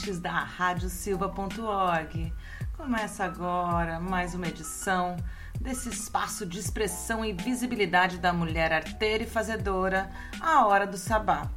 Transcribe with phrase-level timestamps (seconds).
[0.00, 2.32] ouvintes da radiosilva.org.
[2.76, 5.16] Começa agora mais uma edição
[5.60, 11.50] desse espaço de expressão e visibilidade da mulher arteira e fazedora, a Hora do Sabá.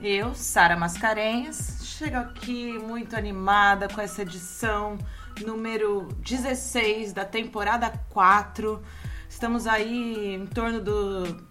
[0.00, 4.96] Eu, Sara Mascarenhas, chego aqui muito animada com essa edição
[5.44, 8.82] número 16 da temporada 4.
[9.28, 11.47] Estamos aí em torno do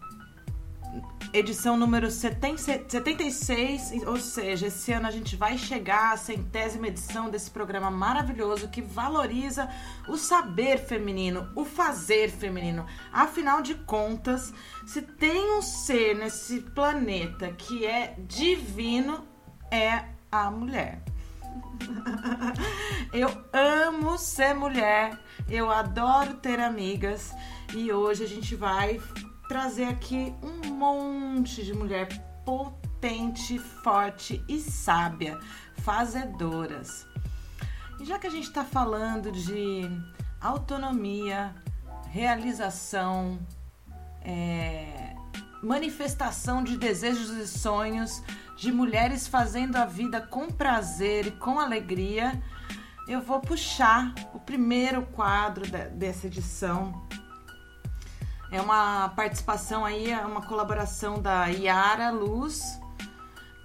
[1.34, 7.52] edição número 76, ou seja, esse ano a gente vai chegar à centésima edição desse
[7.52, 9.70] programa maravilhoso que valoriza
[10.08, 12.86] o saber feminino, o fazer feminino.
[13.12, 14.54] Afinal de contas,
[14.86, 19.28] se tem um ser nesse planeta que é divino,
[19.72, 21.02] é a mulher.
[23.14, 25.18] Eu amo ser mulher,
[25.50, 27.34] eu adoro ter amigas
[27.74, 29.00] e hoje a gente vai
[29.48, 32.08] trazer aqui um monte de mulher
[32.46, 35.40] potente, forte e sábia,
[35.78, 37.08] fazedoras.
[38.00, 39.90] E já que a gente está falando de
[40.40, 41.56] autonomia,
[42.12, 43.40] realização,
[44.22, 45.16] é,
[45.64, 48.22] manifestação de desejos e sonhos,
[48.58, 52.42] de mulheres fazendo a vida com prazer e com alegria,
[53.08, 57.08] eu vou puxar o primeiro quadro dessa edição
[58.52, 62.80] é uma participação aí, é uma colaboração da Yara Luz,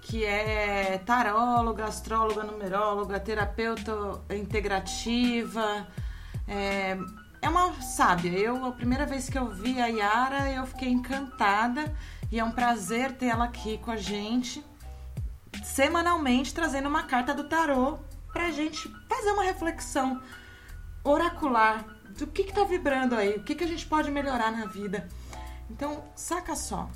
[0.01, 3.93] que é taróloga, astróloga, numeróloga, terapeuta
[4.29, 5.87] integrativa.
[6.47, 6.97] É,
[7.41, 8.31] é uma sábia.
[8.37, 11.95] Eu, a primeira vez que eu vi a Yara, eu fiquei encantada
[12.29, 14.63] e é um prazer ter ela aqui com a gente,
[15.63, 17.99] semanalmente trazendo uma carta do tarô
[18.33, 20.21] pra gente fazer uma reflexão
[21.03, 21.85] oracular
[22.17, 25.07] do que está vibrando aí, o que, que a gente pode melhorar na vida.
[25.69, 26.89] Então, saca só.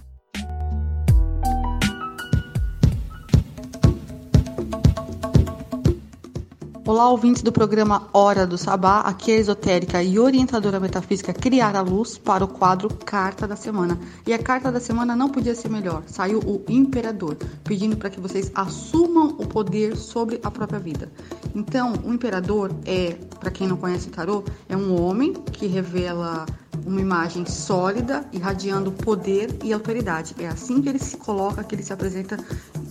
[6.88, 9.02] Olá, ouvintes do programa Hora do Sabá.
[9.02, 13.58] Aqui é a esotérica e orientadora metafísica Criar a Luz para o quadro Carta da
[13.58, 14.00] Semana.
[14.26, 16.04] E a carta da semana não podia ser melhor.
[16.08, 21.12] Saiu o Imperador, pedindo para que vocês assumam o poder sobre a própria vida.
[21.54, 26.46] Então, o Imperador é, para quem não conhece o tarô, é um homem que revela
[26.86, 30.36] uma imagem sólida, irradiando poder e autoridade.
[30.40, 32.38] É assim que ele se coloca, que ele se apresenta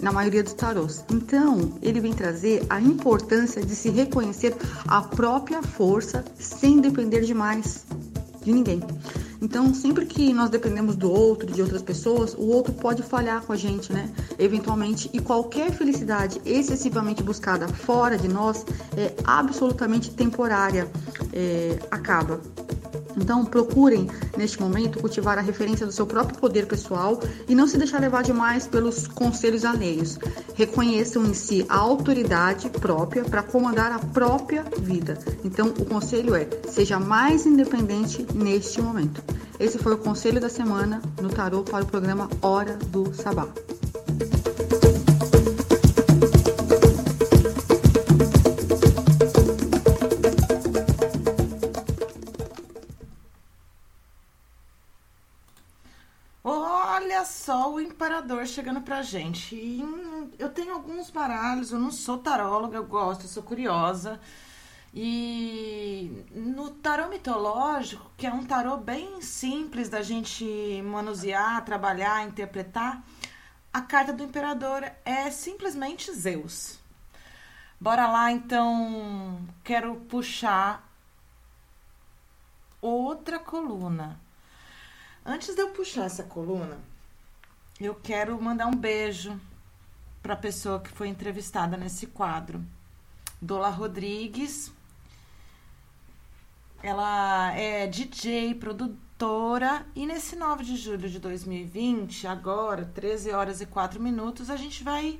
[0.00, 1.04] na maioria dos tarôs.
[1.10, 4.54] Então, ele vem trazer a importância de se reconhecer
[4.86, 7.84] a própria força sem depender demais
[8.42, 8.80] de ninguém.
[9.40, 13.52] Então, sempre que nós dependemos do outro, de outras pessoas, o outro pode falhar com
[13.52, 14.10] a gente, né?
[14.38, 18.64] Eventualmente, e qualquer felicidade excessivamente buscada fora de nós
[18.96, 20.88] é absolutamente temporária,
[21.32, 22.40] é, acaba.
[23.16, 27.78] Então, procurem, neste momento, cultivar a referência do seu próprio poder pessoal e não se
[27.78, 30.18] deixar levar demais pelos conselhos alheios.
[30.54, 35.18] Reconheçam em si a autoridade própria para comandar a própria vida.
[35.44, 39.22] Então, o conselho é: seja mais independente neste momento.
[39.58, 43.48] Esse foi o conselho da semana no tarô para o programa Hora do Sabá.
[57.96, 59.56] Imperador chegando pra gente.
[59.56, 59.82] E
[60.38, 64.20] eu tenho alguns baralhos, eu não sou taróloga, eu gosto, eu sou curiosa.
[64.92, 70.44] E no tarô mitológico, que é um tarô bem simples da gente
[70.82, 73.02] manusear, trabalhar, interpretar,
[73.72, 76.78] a carta do imperador é simplesmente Zeus.
[77.80, 80.86] Bora lá, então, quero puxar
[82.78, 84.20] outra coluna.
[85.24, 86.78] Antes de eu puxar essa coluna,
[87.84, 89.38] eu quero mandar um beijo
[90.22, 92.64] para a pessoa que foi entrevistada nesse quadro.
[93.40, 94.72] Dola Rodrigues.
[96.82, 103.66] Ela é DJ, produtora, e nesse 9 de julho de 2020, agora, 13 horas e
[103.66, 105.18] 4 minutos, a gente vai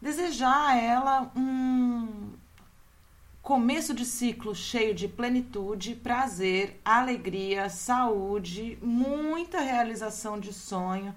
[0.00, 2.32] desejar a ela um
[3.42, 11.14] começo de ciclo cheio de plenitude, prazer, alegria, saúde, muita realização de sonho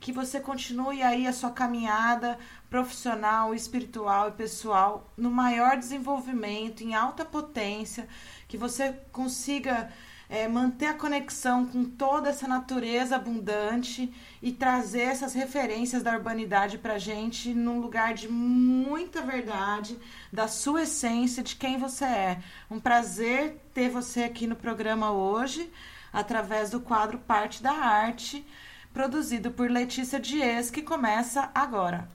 [0.00, 2.38] que você continue aí a sua caminhada
[2.70, 8.08] profissional, espiritual e pessoal no maior desenvolvimento, em alta potência,
[8.48, 9.90] que você consiga
[10.28, 14.10] é, manter a conexão com toda essa natureza abundante
[14.40, 19.98] e trazer essas referências da urbanidade para gente num lugar de muita verdade,
[20.32, 22.42] da sua essência, de quem você é.
[22.70, 25.70] Um prazer ter você aqui no programa hoje,
[26.12, 28.46] através do quadro Parte da Arte
[28.92, 32.08] produzido por Letícia Dias, que começa agora.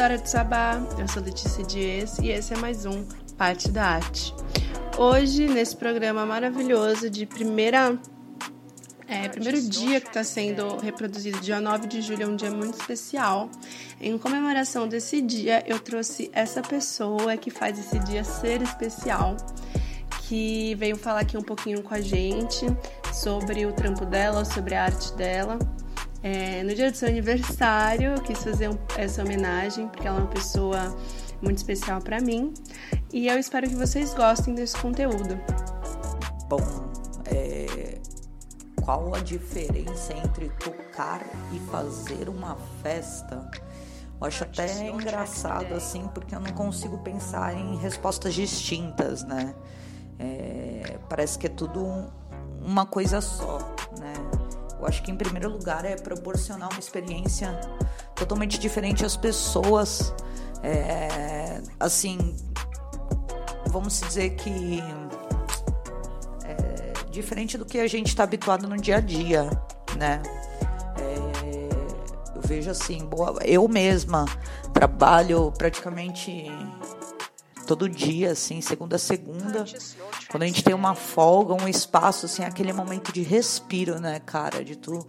[0.00, 3.04] Da Hora do Sabá, eu sou Letícia Dias e esse é mais um
[3.36, 4.34] Parte da Arte.
[4.96, 7.98] Hoje, nesse programa maravilhoso de primeira
[9.06, 12.80] é, primeiro dia que está sendo reproduzido, dia 9 de julho, é um dia muito
[12.80, 13.50] especial.
[14.00, 19.36] Em comemoração desse dia, eu trouxe essa pessoa que faz esse dia ser especial,
[20.22, 22.64] que veio falar aqui um pouquinho com a gente
[23.12, 25.58] sobre o trampo dela, sobre a arte dela.
[26.22, 30.20] É, no dia do seu aniversário, eu quis fazer um, essa homenagem, porque ela é
[30.20, 30.94] uma pessoa
[31.40, 32.52] muito especial para mim.
[33.12, 35.40] E eu espero que vocês gostem desse conteúdo.
[36.48, 36.60] Bom,
[37.24, 37.98] é,
[38.82, 41.22] qual a diferença entre tocar
[41.52, 43.50] e fazer uma festa?
[44.20, 49.54] Eu acho até engraçado assim, porque eu não consigo pensar em respostas distintas, né?
[50.18, 52.12] É, parece que é tudo
[52.60, 53.58] uma coisa só,
[53.98, 54.12] né?
[54.80, 57.60] Eu acho que em primeiro lugar é proporcionar uma experiência
[58.14, 60.14] totalmente diferente às pessoas.
[60.62, 62.34] É, assim,
[63.66, 64.82] vamos dizer que
[66.44, 69.50] é, diferente do que a gente está habituado no dia a dia,
[69.98, 70.22] né?
[70.98, 71.68] É,
[72.34, 74.24] eu vejo assim, boa, eu mesma
[74.72, 76.46] trabalho praticamente
[77.70, 79.64] todo dia, assim, segunda a segunda.
[80.28, 84.64] Quando a gente tem uma folga, um espaço, assim, aquele momento de respiro, né, cara?
[84.64, 85.06] De tu.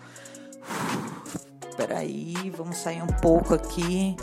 [1.75, 4.16] Peraí, vamos sair um pouco aqui,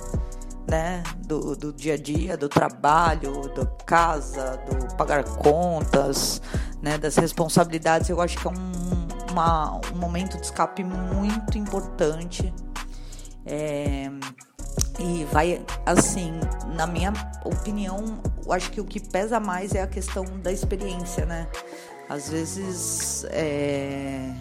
[0.68, 1.02] né?
[1.26, 6.40] Do, do dia a dia, do trabalho, da casa, do pagar contas,
[6.80, 6.96] né?
[6.96, 8.08] Das responsabilidades.
[8.08, 12.54] Eu acho que é um, uma, um momento de escape muito importante.
[13.44, 14.08] É
[14.98, 16.32] e vai, assim,
[16.74, 17.12] na minha
[17.44, 21.48] opinião, eu acho que o que pesa mais é a questão da experiência, né?
[22.08, 24.34] Às vezes, é...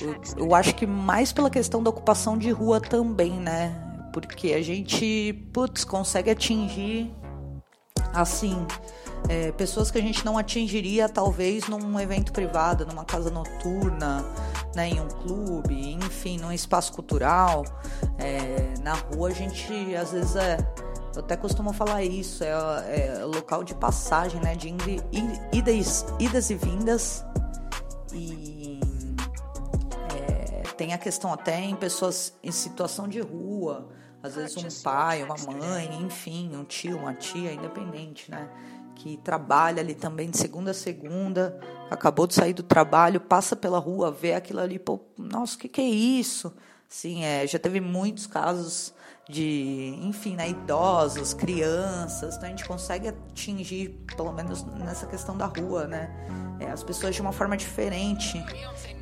[0.00, 3.82] eu, eu acho que mais pela questão da ocupação de rua também, né?
[4.12, 7.12] Porque a gente, putz, consegue atingir,
[8.14, 8.66] assim,
[9.28, 14.24] é, pessoas que a gente não atingiria talvez num evento privado, numa casa noturna,
[14.76, 17.64] né, em um clube, enfim, num espaço cultural.
[18.18, 20.58] É, na rua a gente às vezes é.
[21.14, 24.54] Eu até costumo falar isso, é, é local de passagem, né?
[24.54, 24.68] De
[25.50, 27.24] idas, idas e vindas.
[28.12, 28.78] E
[30.14, 33.88] é, tem a questão até em pessoas em situação de rua,
[34.22, 38.50] às vezes um pai, uma mãe, enfim, um tio, uma tia, independente, né?
[38.96, 41.58] que trabalha ali também de segunda a segunda,
[41.90, 45.68] acabou de sair do trabalho, passa pela rua, vê aquilo ali, pô, nossa, o que,
[45.68, 46.52] que é isso?
[46.88, 48.94] Sim, é, já teve muitos casos
[49.28, 55.46] de, enfim, né, idosos, crianças, então a gente consegue atingir, pelo menos nessa questão da
[55.46, 56.10] rua, né,
[56.60, 58.42] é, as pessoas de uma forma diferente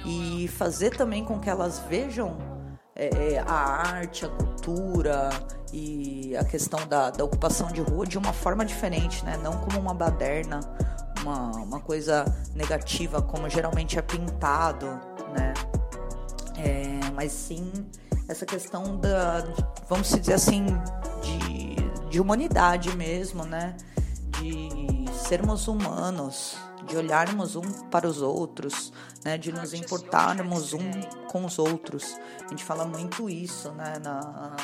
[0.04, 2.38] e fazer também com que elas vejam
[2.96, 5.28] é, a arte, a cultura
[5.72, 9.36] e a questão da, da ocupação de rua de uma forma diferente, né?
[9.42, 10.60] Não como uma baderna,
[11.22, 14.86] uma, uma coisa negativa, como geralmente é pintado,
[15.32, 15.54] né?
[16.56, 17.72] É, mas sim
[18.28, 19.44] essa questão da,
[19.88, 20.66] vamos dizer assim,
[21.22, 23.76] de, de humanidade mesmo, né?
[24.40, 26.56] De sermos humanos,
[26.86, 28.92] de olharmos um para os outros,
[29.24, 30.90] né, de nos importarmos um
[31.30, 32.18] com os outros.
[32.44, 34.56] A gente fala muito isso né, na,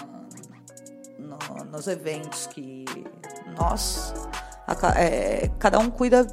[1.19, 2.85] no, nos eventos que
[3.59, 4.13] nós,
[4.97, 6.27] é, cada um cuida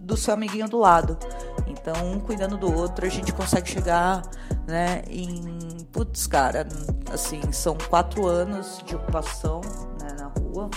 [0.00, 1.18] do seu amiguinho do lado.
[1.66, 4.22] Então, um cuidando do outro, a gente consegue chegar
[4.66, 5.86] né, em.
[5.92, 6.66] Putz, cara,
[7.12, 9.60] assim, são quatro anos de ocupação
[10.00, 10.70] né, na rua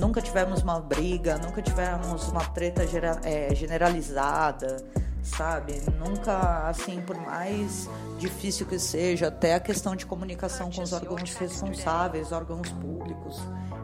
[0.00, 2.82] nunca tivemos uma briga, nunca tivemos uma treta
[3.22, 4.78] é, generalizada,
[5.22, 5.82] sabe?
[5.98, 7.88] Nunca, assim, por mais
[8.18, 13.40] difícil que seja, até a questão de comunicação com os órgãos responsáveis, órgãos públicos,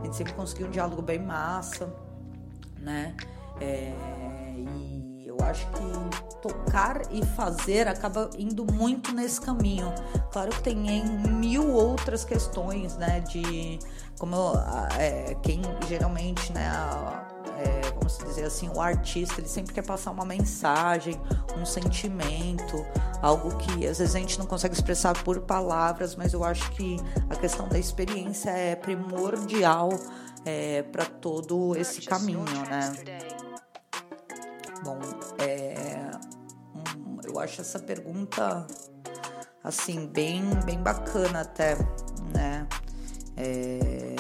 [0.07, 1.95] gente sempre conseguiu um diálogo bem massa,
[2.79, 3.15] né?
[3.61, 3.93] É,
[4.57, 9.93] e eu acho que tocar e fazer acaba indo muito nesse caminho.
[10.31, 13.21] Claro que tem mil outras questões, né?
[13.21, 13.79] De
[14.19, 14.37] como
[14.99, 16.71] é, quem geralmente, né?
[17.59, 21.21] É, vamos dizer assim, o artista ele sempre quer passar uma mensagem,
[21.57, 22.85] um sentimento,
[23.23, 26.97] algo que às vezes a gente não consegue expressar por palavras, mas eu acho que
[27.31, 29.91] a questão da experiência é primordial
[30.45, 32.93] é, para todo esse caminho, né?
[34.85, 34.99] Bom,
[35.39, 36.11] é,
[36.75, 38.67] um, eu acho essa pergunta
[39.65, 41.77] assim bem bem bacana até,
[42.33, 42.69] né?
[43.37, 44.15] É,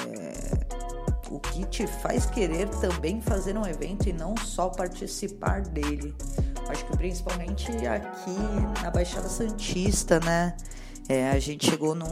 [1.36, 6.14] o que te faz querer também fazer um evento e não só participar dele.
[6.68, 10.56] Acho que principalmente aqui na Baixada Santista, né?
[11.08, 12.06] É, a gente chegou num,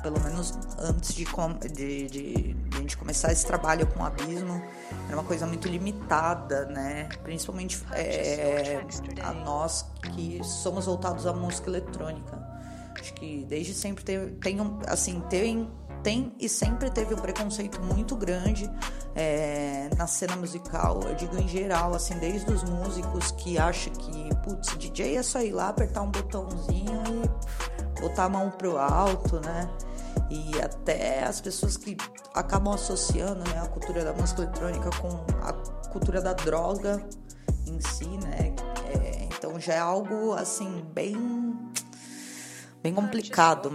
[0.00, 1.24] pelo menos antes de,
[1.72, 4.62] de, de, de, a gente começar esse trabalho com o Abismo,
[5.08, 7.08] era uma coisa muito limitada, né?
[7.22, 8.80] Principalmente é,
[9.22, 12.54] a nós que somos voltados à música eletrônica.
[13.00, 15.70] Acho que desde sempre tem, tem um, assim, tem,
[16.04, 18.70] tem e sempre teve um preconceito muito grande
[19.16, 24.28] é, na cena musical, eu digo em geral, assim, desde os músicos que acham que,
[24.44, 27.02] putz, DJ é só ir lá, apertar um botãozinho
[27.96, 29.68] e botar a mão pro alto, né?
[30.30, 31.96] E até as pessoas que
[32.34, 35.08] acabam associando né, a cultura da música eletrônica com
[35.42, 35.52] a
[35.90, 37.02] cultura da droga
[37.66, 38.54] em si, né?
[38.92, 41.63] É, então já é algo assim bem
[42.84, 43.72] bem complicado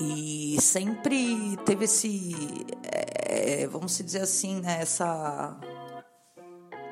[0.00, 5.56] e sempre teve esse é, vamos dizer assim né, essa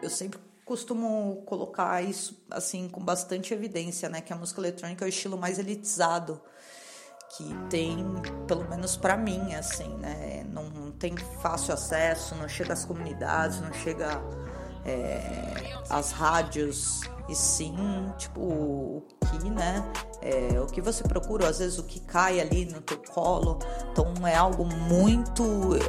[0.00, 5.06] eu sempre costumo colocar isso assim com bastante evidência né que a música eletrônica é
[5.06, 6.40] o estilo mais elitizado
[7.36, 7.98] que tem,
[8.46, 10.46] pelo menos para mim, assim, né?
[10.48, 14.22] Não tem fácil acesso, não chega às comunidades, não chega
[14.84, 17.74] é, às rádios, e sim,
[18.16, 19.90] tipo, o que, né?
[20.20, 23.58] É, o que você procura, às vezes o que cai ali no teu colo.
[23.90, 25.44] Então é algo muito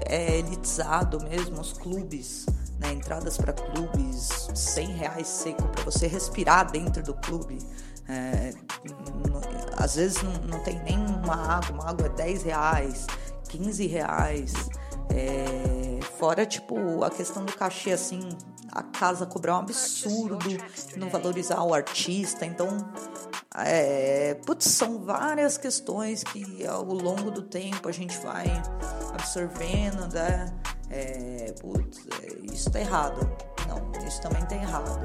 [0.05, 2.45] é, elitizado mesmo, os clubes.
[2.79, 7.57] Né, entradas para clubes, 100 reais seco para você respirar dentro do clube.
[8.07, 8.53] É,
[9.77, 13.07] às vezes não, não tem nem uma água, uma água é 10 reais,
[13.49, 14.53] 15 reais.
[15.09, 18.29] É, fora, tipo, a questão do cachê, assim,
[18.77, 20.37] a casa cobrar um absurdo,
[20.95, 22.45] não valorizar o artista.
[22.45, 22.67] Então,
[23.55, 28.45] é, putz, são várias questões que ao longo do tempo a gente vai
[29.13, 30.53] absorvendo, né?
[30.91, 33.27] É, putz, é, isso tá errado.
[33.67, 35.01] Não, isso também tá errado.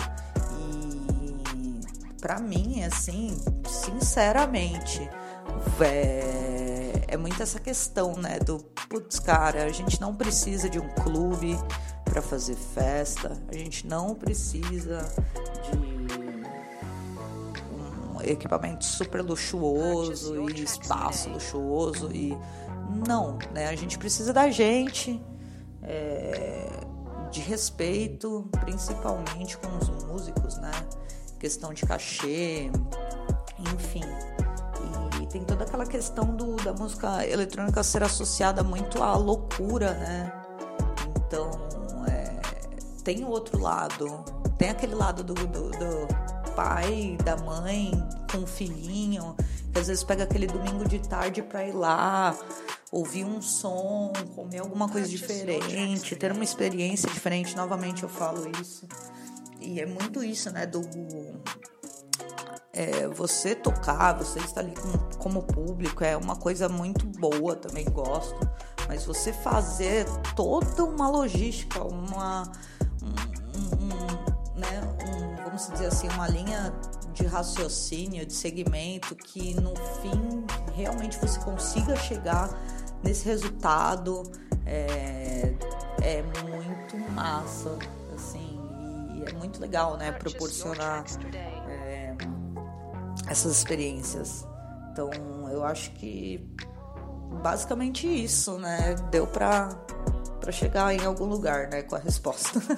[0.58, 1.80] E
[2.20, 3.34] para mim, assim,
[3.66, 5.08] sinceramente,
[5.80, 6.71] é,
[7.12, 8.38] é muito essa questão, né?
[8.38, 11.58] Do putz, cara, a gente não precisa de um clube
[12.04, 15.06] para fazer festa, a gente não precisa
[15.62, 15.78] de
[18.16, 22.34] um equipamento super luxuoso e espaço luxuoso e
[23.06, 23.68] não, né?
[23.68, 25.22] A gente precisa da gente.
[25.82, 26.70] É,
[27.30, 30.70] de respeito, principalmente com os músicos, né?
[31.40, 32.70] Questão de cachê,
[33.74, 34.04] enfim.
[35.32, 40.30] Tem toda aquela questão do, da música eletrônica ser associada muito à loucura, né?
[41.16, 41.50] Então,
[42.06, 42.38] é,
[43.02, 44.22] tem o outro lado,
[44.58, 47.92] tem aquele lado do, do, do pai, da mãe
[48.30, 49.34] com o filhinho,
[49.72, 52.36] que às vezes pega aquele domingo de tarde para ir lá
[52.90, 57.56] ouvir um som, comer alguma coisa diferente, ter uma experiência diferente.
[57.56, 58.86] Novamente eu falo isso.
[59.58, 60.66] E é muito isso, né?
[60.66, 60.82] Do
[62.72, 67.84] é, você tocar, você estar ali com, como público é uma coisa muito boa, também
[67.84, 68.48] gosto.
[68.88, 72.50] Mas você fazer toda uma logística, uma.
[73.02, 76.72] Um, um, né, um, vamos dizer assim, uma linha
[77.12, 82.48] de raciocínio, de segmento, que no fim realmente você consiga chegar
[83.02, 84.22] nesse resultado
[84.64, 85.54] é,
[86.00, 87.76] é muito massa,
[88.14, 88.58] assim,
[89.14, 91.04] e é muito legal, né, proporcionar
[93.32, 94.46] essas experiências.
[94.92, 95.10] Então,
[95.50, 96.46] eu acho que
[97.42, 99.70] basicamente isso, né, deu pra,
[100.38, 102.60] pra chegar em algum lugar, né, com a resposta.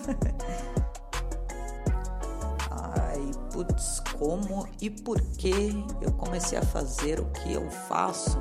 [2.71, 8.41] Ai, putz, como e por que eu comecei a fazer o que eu faço?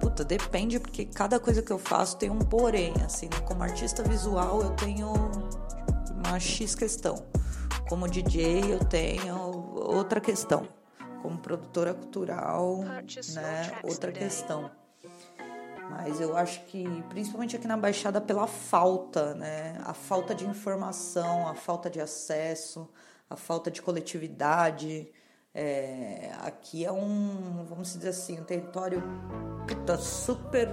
[0.00, 3.40] Puta, depende, porque cada coisa que eu faço tem um porém, assim, né?
[3.44, 5.12] Como artista visual eu tenho
[6.24, 7.26] uma X questão.
[7.88, 9.36] Como DJ eu tenho
[9.74, 10.81] outra questão.
[11.22, 14.70] Como produtora cultural, né, outra questão.
[15.90, 19.80] Mas eu acho que, principalmente aqui na Baixada, pela falta, né?
[19.84, 22.88] A falta de informação, a falta de acesso,
[23.28, 25.12] a falta de coletividade,
[25.54, 29.02] é, aqui é um, vamos dizer assim, um território
[29.68, 30.68] puta, super,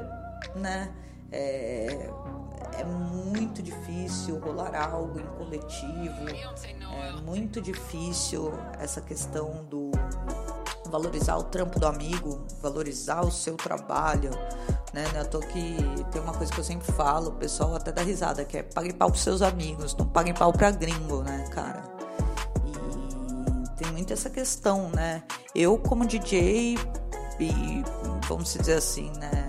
[0.56, 0.94] né?
[1.31, 2.09] É,
[2.77, 9.91] é muito difícil rolar algo em coletivo, é muito difícil essa questão do
[10.89, 14.31] valorizar o trampo do amigo, valorizar o seu trabalho,
[14.91, 15.05] né?
[15.15, 15.77] Eu tô que
[16.12, 18.91] tem uma coisa que eu sempre falo, o pessoal até dá risada, que é pague
[18.93, 22.00] pau pros seus amigos, não pague pau pra gringo, né, cara?
[23.79, 25.24] tem muito essa questão, né?
[25.55, 26.77] Eu, como DJ,
[27.39, 27.83] e
[28.27, 29.49] vamos dizer assim, né?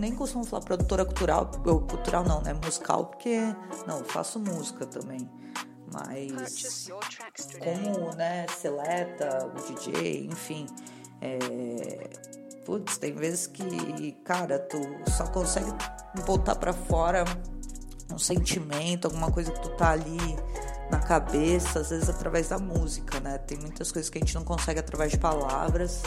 [0.00, 2.54] Nem, costumo falar produtora cultural, ou cultural não, né?
[2.54, 3.38] Musical, porque
[3.86, 5.28] não, eu faço música também.
[5.92, 6.88] Mas
[7.58, 10.66] como, né, seleta, o DJ, enfim,
[11.20, 12.08] é,
[12.64, 14.78] putz, tem vezes que, cara, tu
[15.10, 15.70] só consegue
[16.24, 17.24] botar para fora
[18.10, 20.18] um sentimento, alguma coisa que tu tá ali
[20.90, 23.38] na cabeça, às vezes através da música, né?
[23.38, 26.02] Tem muitas coisas que a gente não consegue através de palavras.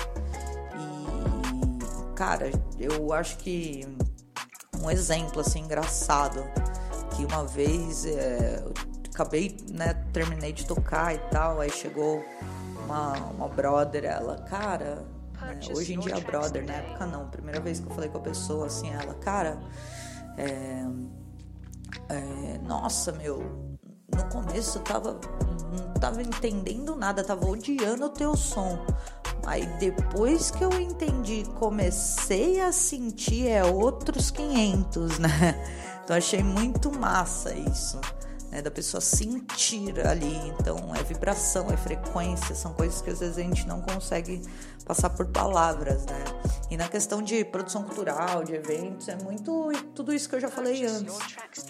[2.25, 2.49] Cara,
[2.79, 3.85] eu acho que
[4.81, 6.41] um exemplo assim engraçado
[7.13, 8.73] que uma vez é, eu
[9.13, 12.23] acabei, né, terminei de tocar e tal, aí chegou
[12.85, 15.05] uma, uma brother, ela, cara,
[15.41, 18.21] né, hoje em dia brother, na época não, primeira vez que eu falei com a
[18.21, 19.61] pessoa assim, ela, cara,
[20.37, 20.85] é,
[22.07, 23.77] é, nossa, meu,
[24.15, 25.19] no começo eu tava,
[25.77, 28.79] não tava entendendo nada, tava odiando o teu som.
[29.45, 35.29] Aí depois que eu entendi, comecei a sentir é outros 500, né?
[36.03, 37.99] Então achei muito massa isso
[38.53, 40.37] né, da pessoa sentir ali.
[40.59, 44.43] Então, é vibração, é frequência, são coisas que às vezes a gente não consegue
[44.85, 46.23] passar por palavras, né?
[46.69, 50.49] E na questão de produção cultural, de eventos, é muito tudo isso que eu já
[50.49, 51.17] falei antes,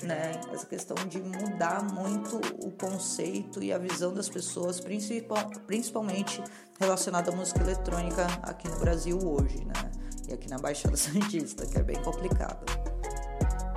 [0.02, 0.42] né?
[0.52, 6.44] Essa questão de mudar muito o conceito e a visão das pessoas, principal, principalmente
[6.80, 9.92] relacionada à música eletrônica aqui no Brasil hoje, né?
[10.28, 12.93] E aqui na Baixada Santista, que é bem complicado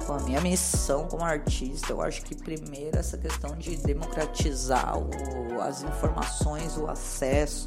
[0.06, 5.60] com a minha missão como artista, eu acho que primeiro essa questão de democratizar o,
[5.60, 7.66] as informações, o acesso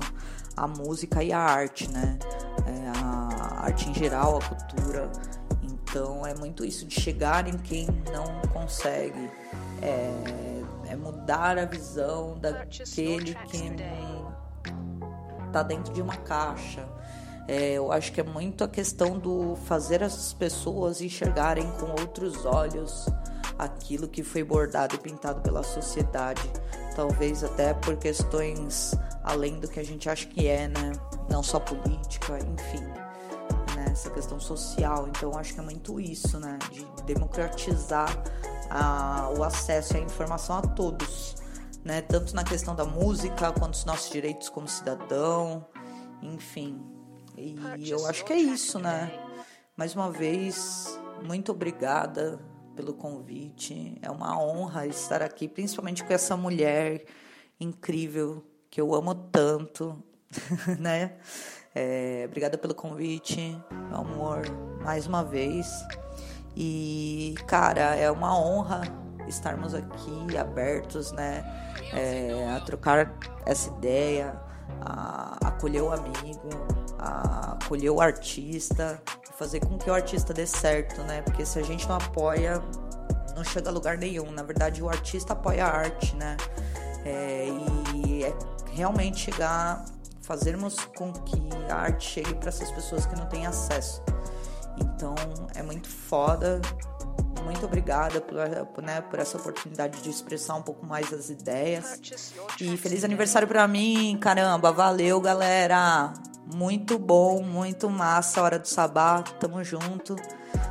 [0.56, 2.17] à música e à arte, né?
[2.65, 5.12] É, a arte em geral, a cultura.
[5.62, 9.30] Então é muito isso de chegar em quem não consegue.
[9.82, 13.71] É, é mudar a visão daquele que
[15.47, 16.88] está dentro de uma caixa
[17.50, 22.46] é, eu acho que é muito a questão do fazer as pessoas enxergarem com outros
[22.46, 23.08] olhos
[23.58, 26.48] aquilo que foi bordado e pintado pela sociedade.
[26.96, 30.92] Talvez até por questões além do que a gente acha que é, né?
[31.28, 32.86] Não só política, enfim.
[33.76, 33.86] Né?
[33.90, 35.08] Essa questão social.
[35.08, 36.60] Então, acho que é muito isso, né?
[36.72, 38.16] De democratizar
[38.70, 41.36] a, o acesso à informação a todos.
[41.84, 42.02] Né?
[42.02, 45.66] Tanto na questão da música, quanto os nossos direitos como cidadão,
[46.22, 46.99] enfim.
[47.78, 49.12] E eu acho que é isso, né?
[49.78, 52.38] Mais uma vez, muito obrigada
[52.75, 53.97] pelo convite.
[54.02, 57.06] É uma honra estar aqui, principalmente com essa mulher
[57.58, 60.04] incrível que eu amo tanto,
[60.78, 61.17] né?
[61.73, 64.41] É, obrigada pelo convite, meu amor,
[64.84, 65.67] mais uma vez.
[66.58, 68.82] E, cara, é uma honra
[69.30, 71.43] estarmos aqui abertos, né?
[71.93, 74.49] É, a trocar essa ideia,
[74.82, 76.50] a acolher o amigo,
[76.98, 79.02] a acolher o artista,
[79.38, 81.22] fazer com que o artista dê certo, né?
[81.22, 82.62] Porque se a gente não apoia,
[83.36, 84.32] não chega a lugar nenhum.
[84.32, 86.36] Na verdade, o artista apoia a arte, né?
[87.06, 87.48] É,
[87.96, 88.38] e é
[88.74, 89.86] realmente chegar,
[90.22, 94.02] fazermos com que a arte chegue para essas pessoas que não têm acesso.
[94.78, 95.16] Então,
[95.56, 96.62] é muito foda
[97.43, 101.99] muito obrigada por, né, por essa oportunidade de expressar um pouco mais as ideias.
[102.60, 106.13] E feliz aniversário para mim, caramba, valeu, galera.
[106.54, 110.15] Muito bom, muito massa, hora do sabá, tamo junto.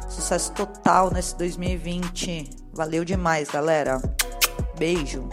[0.09, 2.51] Sucesso total nesse 2020.
[2.73, 4.01] Valeu demais, galera.
[4.79, 5.29] Beijo.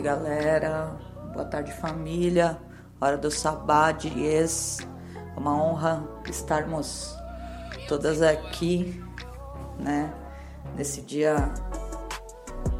[0.00, 0.96] Salve galera,
[1.34, 2.58] boa tarde família,
[2.98, 4.78] hora do sabá, dias.
[5.36, 7.14] É uma honra estarmos
[7.86, 9.02] todas aqui,
[9.78, 10.10] né?
[10.74, 11.52] Nesse dia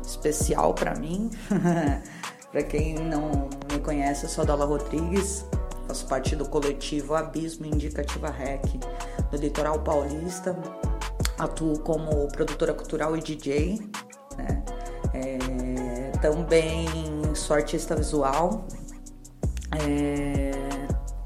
[0.02, 1.30] especial para mim.
[2.50, 5.44] para quem não me conhece, eu sou a Dala Rodrigues,
[5.86, 8.64] faço parte do coletivo Abismo Indicativa Rec
[9.30, 10.56] do Litoral Paulista.
[11.38, 13.78] Atuo como produtora cultural e DJ,
[14.38, 14.64] né?
[15.12, 16.86] É, também
[17.50, 18.64] sou artista visual.
[19.82, 20.52] É,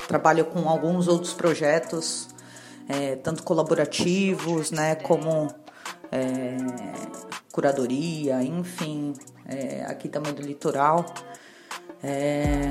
[0.09, 2.29] trabalho com alguns outros projetos,
[2.89, 5.55] é, tanto colaborativos, né, como
[6.11, 6.57] é,
[7.53, 9.13] curadoria, enfim,
[9.47, 11.05] é, aqui também do litoral.
[12.03, 12.71] É,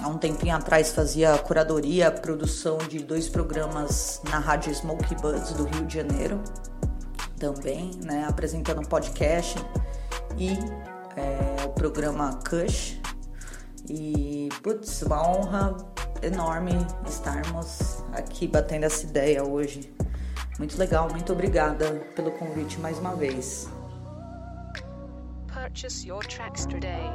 [0.00, 5.64] há um tempinho atrás fazia curadoria, produção de dois programas na rádio Smoke Buzz do
[5.64, 6.40] Rio de Janeiro,
[7.40, 9.58] também, né, apresentando um podcast
[10.38, 13.00] e é, o programa Cush.
[13.88, 15.76] E, putz, uma honra
[16.22, 16.72] enorme
[17.06, 19.94] estarmos aqui batendo essa ideia hoje.
[20.58, 23.68] Muito legal, muito obrigada pelo convite mais uma vez.
[25.52, 27.10] Purchase your tracks today.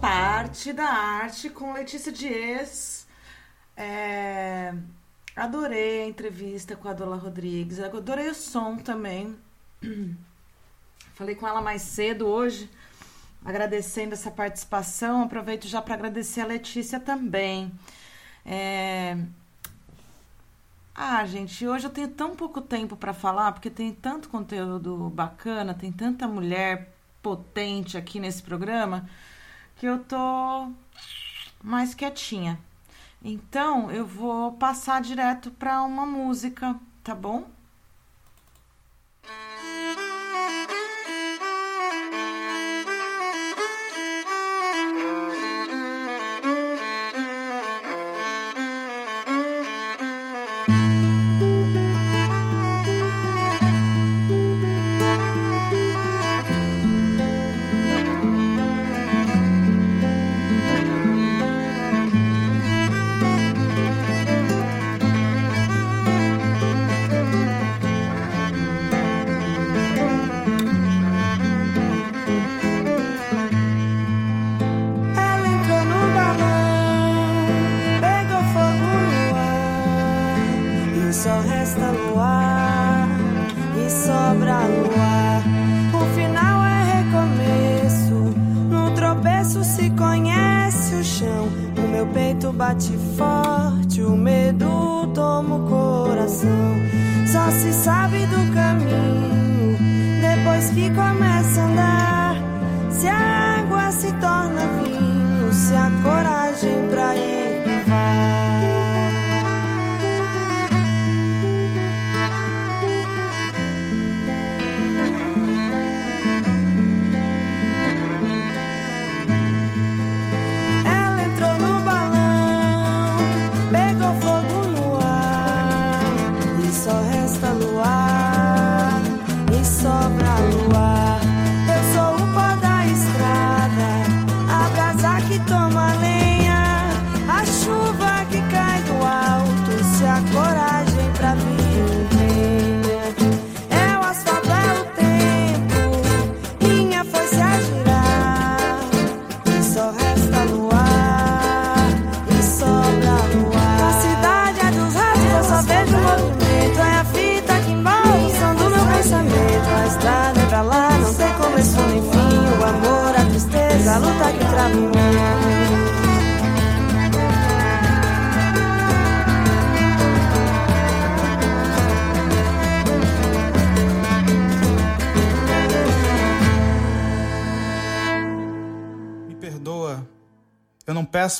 [0.00, 3.06] Parte da arte com Letícia Dias.
[3.76, 4.72] É...
[5.38, 7.78] Adorei a entrevista com a Dola Rodrigues.
[7.78, 9.36] Adorei o som também.
[11.14, 12.68] Falei com ela mais cedo hoje,
[13.44, 15.22] agradecendo essa participação.
[15.22, 17.72] Aproveito já para agradecer a Letícia também.
[18.44, 19.16] É...
[20.92, 25.72] Ah, gente, hoje eu tenho tão pouco tempo para falar, porque tem tanto conteúdo bacana,
[25.72, 29.08] tem tanta mulher potente aqui nesse programa,
[29.76, 30.72] que eu tô
[31.62, 32.58] mais quietinha.
[33.22, 37.46] Então, eu vou passar direto para uma música, tá bom?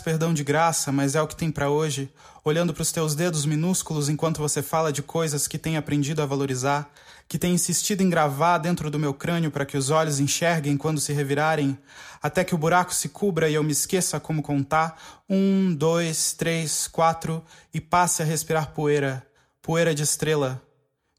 [0.08, 2.10] Perdão de graça, mas é o que tem para hoje,
[2.42, 6.24] olhando para os teus dedos minúsculos enquanto você fala de coisas que tem aprendido a
[6.24, 6.90] valorizar,
[7.28, 10.98] que tem insistido em gravar dentro do meu crânio para que os olhos enxerguem quando
[10.98, 11.76] se revirarem,
[12.22, 14.98] até que o buraco se cubra e eu me esqueça como contar.
[15.28, 17.44] Um, dois, três, quatro
[17.74, 19.22] e passe a respirar poeira,
[19.60, 20.62] poeira de estrela.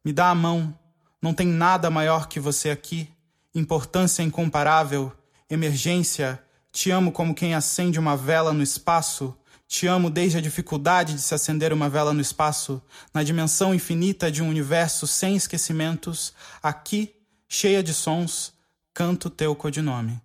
[0.03, 0.73] Me dá a mão,
[1.21, 3.07] não tem nada maior que você aqui,
[3.53, 5.13] importância incomparável,
[5.47, 9.35] emergência te amo como quem acende uma vela no espaço,
[9.69, 12.81] Te amo desde a dificuldade de se acender uma vela no espaço,
[13.13, 17.15] na dimensão infinita de um universo sem esquecimentos, aqui,
[17.47, 18.51] cheia de sons,
[18.95, 20.19] canto teu codinome.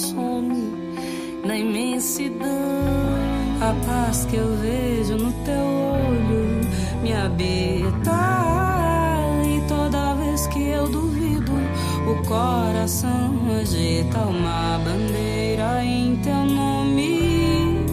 [0.00, 0.72] some
[1.44, 2.48] na imensidão.
[3.60, 6.60] A paz que eu vejo no teu olho
[7.02, 8.20] me habita.
[9.44, 11.52] E toda vez que eu duvido,
[12.10, 17.84] o coração agita uma bandeira em teu nome.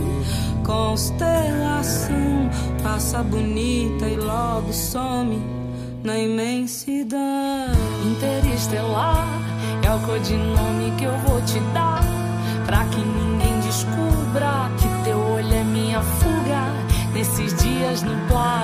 [0.65, 2.49] Constelação
[2.81, 5.39] passa bonita e logo some
[6.03, 7.67] na imensidão
[8.05, 9.27] interestelar.
[9.83, 11.96] É o codinome que eu vou te dar
[18.37, 18.56] Faz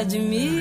[0.00, 0.59] admiro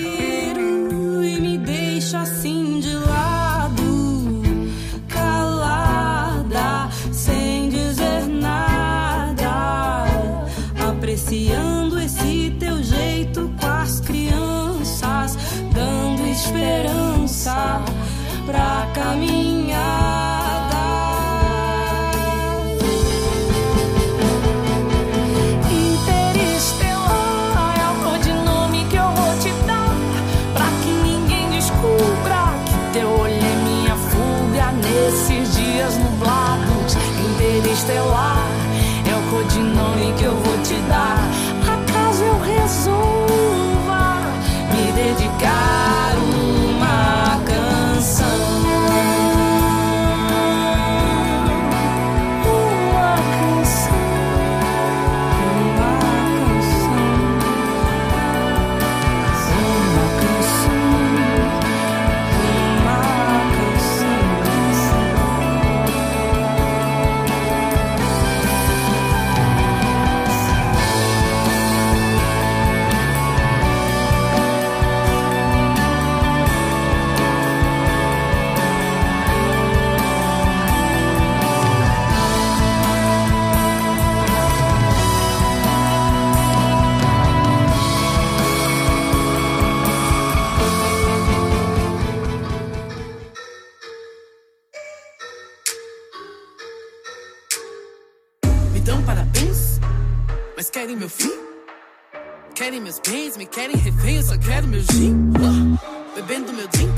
[103.38, 105.14] me querem refém, eu só quero meu gin.
[105.14, 106.92] Uh, bebendo meu drink,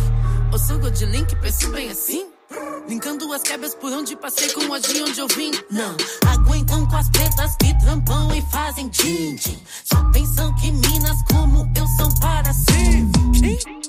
[0.54, 2.30] o suco de link, penso bem assim.
[2.88, 5.52] Linkando as quebras por onde passei com a de onde eu vim.
[5.70, 5.96] Não
[6.28, 9.60] aguentam com as pretas que trampam e fazem din-din.
[9.84, 13.81] Só pensam que minas como eu são para sempre.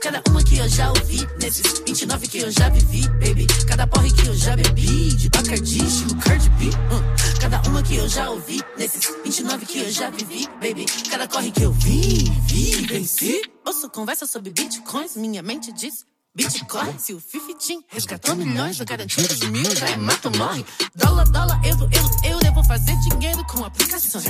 [0.00, 3.46] Cada uma que eu já ouvi, nesses 29 que eu já vivi, baby.
[3.66, 6.66] Cada porre que eu já bebi, de Bacardi, estilo Cardi B.
[6.66, 7.40] Uh.
[7.40, 10.86] Cada uma que eu já ouvi, nesses 29 que eu já vivi, baby.
[11.10, 13.42] Cada corre que eu vi, vi, venci.
[13.66, 18.86] Ouço conversa sobre bitcoins, minha mente diz Bitch corre, se o Fifitim resgatou milhões, não
[18.86, 20.64] garantidos mil, já é mata ou morre.
[20.94, 24.26] Dólar, dólar, euro, euro, euro, eu vou fazer dinheiro com aplicações.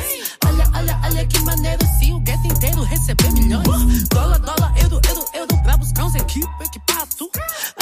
[0.46, 4.08] Olha, olha, olha que maneiro se o gueto inteiro receber milhões.
[4.08, 7.32] Dólar, dólar, euro, euro, euro, pra buscar uns equipes, equipar tudo.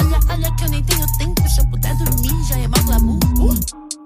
[0.01, 3.19] Olha, olha que eu nem tenho tempo, se eu puder dormir, já é mal glamour.
[3.39, 4.05] Uh.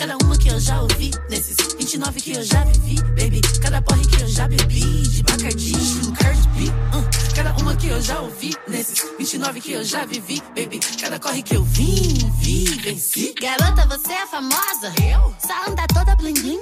[0.00, 3.42] Cada uma que eu já ouvi, nesses 29 que eu já vivi, baby.
[3.60, 6.64] Cada porre que eu já bebi, de Bacardi, estilo Cardi B.
[6.96, 7.34] Uh.
[7.36, 10.80] Cada uma que eu já ouvi, nesses 29 que eu já vivi, baby.
[10.98, 13.34] Cada corre que eu vim, vi, venci.
[13.42, 14.90] Garota, você é famosa?
[15.02, 15.34] Eu?
[15.46, 16.60] Só anda toda bling bling.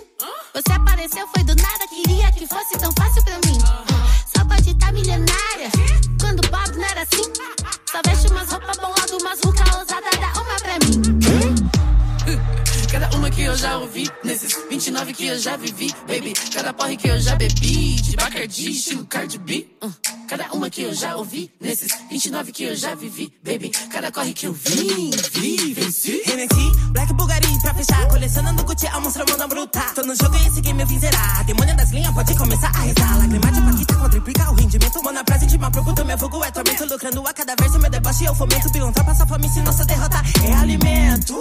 [0.53, 3.59] Você apareceu, foi do nada, queria que fosse tão fácil pra mim.
[4.37, 5.71] Só pode estar tá milionária,
[6.21, 7.23] quando o pobre não era assim.
[7.89, 11.78] Só veste umas roupas boladas, umas ruca ousada, dá uma pra mim.
[12.91, 16.33] Cada uma que eu já ouvi, nesses 29 que eu já vivi, baby.
[16.53, 19.69] Cada porre que eu já bebi, de Bacardi, estilo Cardi B.
[19.83, 19.93] Uh.
[20.27, 23.71] Cada uma que eu já ouvi, nesses 29 que eu já vivi, baby.
[23.91, 26.23] Cada corre que eu vim, vi, venci.
[26.27, 28.09] Hennessy, Black Bulgari pra fechar.
[28.09, 29.81] Colecionando Gucci, a monstra manda bruta.
[29.95, 31.45] Tô no jogo e esse game eu vim zerar.
[31.45, 33.19] Demônio das linhas, pode começar a rezar.
[33.19, 35.03] Lágrima de paquita, quadriplica o rendimento.
[35.03, 36.85] Mano, prazo de uma pro meu fogo é tormento.
[36.85, 38.71] Lucrando a cada verso, meu deboche eu fomento.
[38.71, 41.35] Pilantra, passa fome, se nossa derrota é alimento.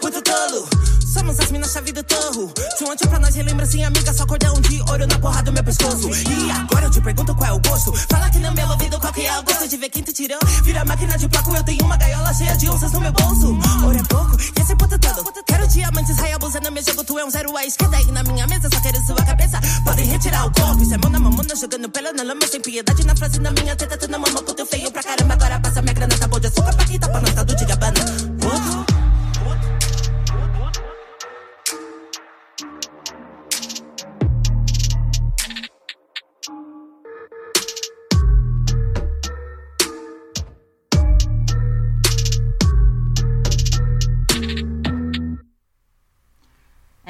[0.00, 0.83] Puto tolo.
[1.06, 2.52] Somos as minas chave do torro.
[2.76, 5.52] Se um antes pra nós relembra assim, amiga, só cordão de ouro na porra do
[5.52, 6.10] meu pescoço.
[6.10, 7.92] E agora eu te pergunto qual é o gosto.
[8.10, 10.38] Fala que não meu ouvido, qual que é o gosto de ver quem te tirou.
[10.62, 13.58] Vira máquina de placo, eu tenho uma gaiola cheia de onças no meu bolso.
[13.84, 15.44] Ouro é pouco, e esse puto todo.
[15.46, 18.00] Quero diamantes, raia, no meu jogo, tu é um zero à esquerda.
[18.00, 19.60] E na minha mesa, só quero sua cabeça.
[19.84, 23.06] Podem retirar o corpo, isso é mão na mamona, jogando pela na lama, sem piedade
[23.06, 25.34] na frase na minha teta, tu na mama, puto feio pra caramba.
[25.34, 28.00] Agora passa minha grana, tá bom de açúcar, pra nós tá do de gabana.
[28.40, 28.93] Puto.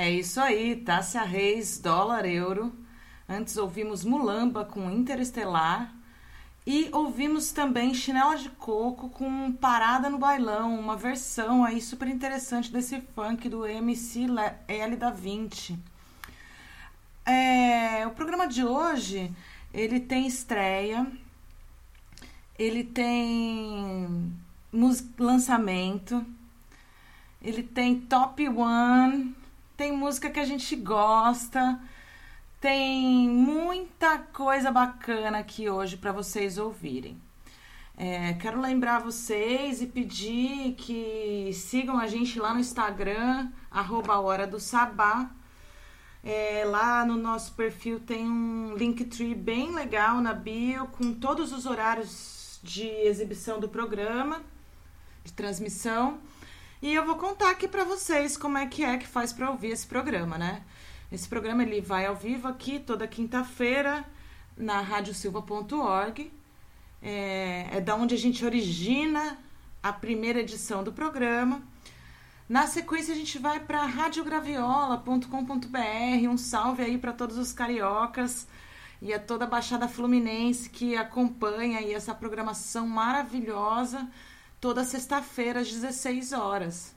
[0.04, 2.70] É isso aí, Tássia Reis, dólar, euro.
[3.26, 5.94] Antes ouvimos Mulamba com Interestelar.
[6.66, 12.70] E ouvimos também Chinela de Coco com Parada no Bailão, uma versão aí super interessante
[12.70, 14.26] desse funk do MC
[14.68, 15.78] L da 20.
[17.24, 19.34] É, o programa de hoje,
[19.72, 21.10] ele tem estreia,
[22.58, 24.34] ele tem
[25.18, 26.22] lançamento,
[27.40, 29.34] ele tem top one,
[29.76, 31.80] tem música que a gente gosta,
[32.60, 37.20] tem muita coisa bacana aqui hoje para vocês ouvirem.
[37.96, 44.46] É, quero lembrar vocês e pedir que sigam a gente lá no Instagram, arroba Hora
[44.46, 45.30] do Sabá.
[46.22, 51.66] É, lá no nosso perfil tem um Linktree bem legal na bio, com todos os
[51.66, 54.40] horários de exibição do programa,
[55.22, 56.18] de transmissão.
[56.82, 59.68] E eu vou contar aqui para vocês como é que é que faz para ouvir
[59.68, 60.62] esse programa, né?
[61.10, 64.04] Esse programa ele vai ao vivo aqui toda quinta-feira
[64.56, 66.32] na radiosilva.org.
[67.02, 69.38] É, é da onde a gente origina
[69.82, 71.62] a primeira edição do programa.
[72.48, 76.28] Na sequência a gente vai para radiograviola.com.br.
[76.28, 78.46] Um salve aí para todos os cariocas
[79.00, 84.08] e a toda a Baixada Fluminense que acompanha aí essa programação maravilhosa
[84.64, 86.94] toda sexta-feira às 16 horas.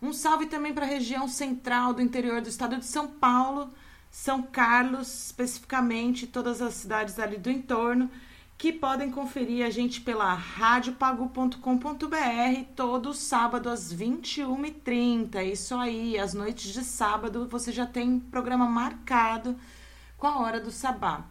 [0.00, 3.70] Um salve também para a região central do interior do estado de São Paulo,
[4.10, 8.10] São Carlos, especificamente todas as cidades ali do entorno,
[8.56, 15.52] que podem conferir a gente pela radiopagu.com.br todo sábado às 21h30.
[15.52, 19.54] Isso aí, às noites de sábado você já tem programa marcado
[20.16, 21.26] com a hora do sabá.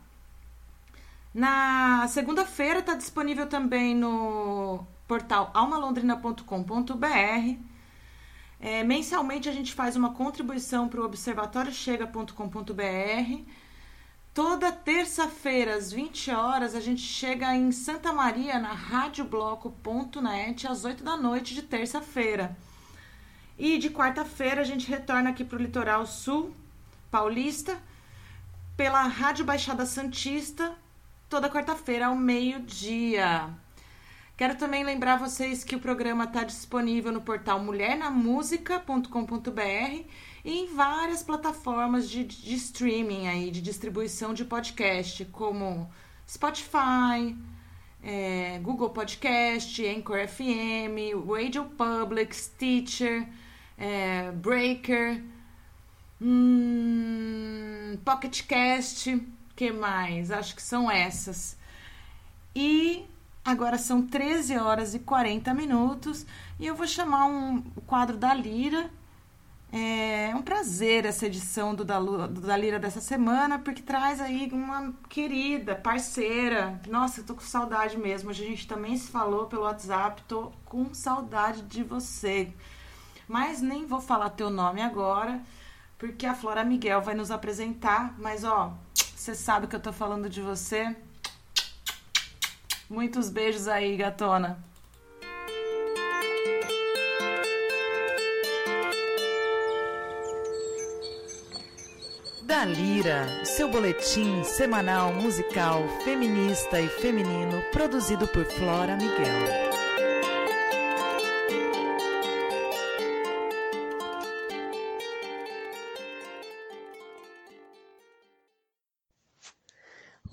[1.33, 7.75] Na segunda-feira está disponível também no portal almalondrina.com.br.
[8.59, 13.41] É, mensalmente a gente faz uma contribuição para o observatóriochega.com.br.
[14.33, 21.03] Toda terça-feira, às 20 horas, a gente chega em Santa Maria, na radiobloco.net, às 8
[21.03, 22.57] da noite de terça-feira.
[23.57, 26.53] E de quarta-feira a gente retorna aqui para o litoral sul
[27.09, 27.81] paulista,
[28.75, 30.75] pela Rádio Baixada Santista,
[31.29, 33.49] toda quarta-feira ao meio-dia.
[34.37, 40.03] Quero também lembrar vocês que o programa está disponível no portal mulhernamusica.com.br
[40.43, 45.89] e em várias plataformas de, de, streaming aí, de distribuição de podcast, como
[46.27, 47.33] Spotify,
[48.03, 53.29] é, Google Podcast, Anchor FM, Radio Public, Stitcher,
[53.77, 55.23] é, Breaker,
[56.21, 59.17] hum, Pocket Cast,
[59.55, 60.29] que mais?
[60.29, 61.57] Acho que são essas.
[62.53, 63.05] E
[63.45, 66.25] Agora são 13 horas e 40 minutos
[66.59, 68.89] e eu vou chamar um quadro da Lira.
[69.71, 74.49] É um prazer essa edição do da, do da Lira dessa semana, porque traz aí
[74.51, 76.81] uma querida parceira.
[76.87, 78.31] Nossa, eu tô com saudade mesmo.
[78.31, 82.51] Hoje a gente também se falou pelo WhatsApp, tô com saudade de você.
[83.27, 85.39] Mas nem vou falar teu nome agora,
[85.99, 88.15] porque a Flora Miguel vai nos apresentar.
[88.17, 88.73] Mas ó,
[89.15, 90.95] você sabe que eu tô falando de você.
[92.89, 94.63] Muitos beijos aí, gatona.
[102.43, 109.64] Da Lira, seu boletim semanal musical feminista e feminino produzido por Flora Miguel.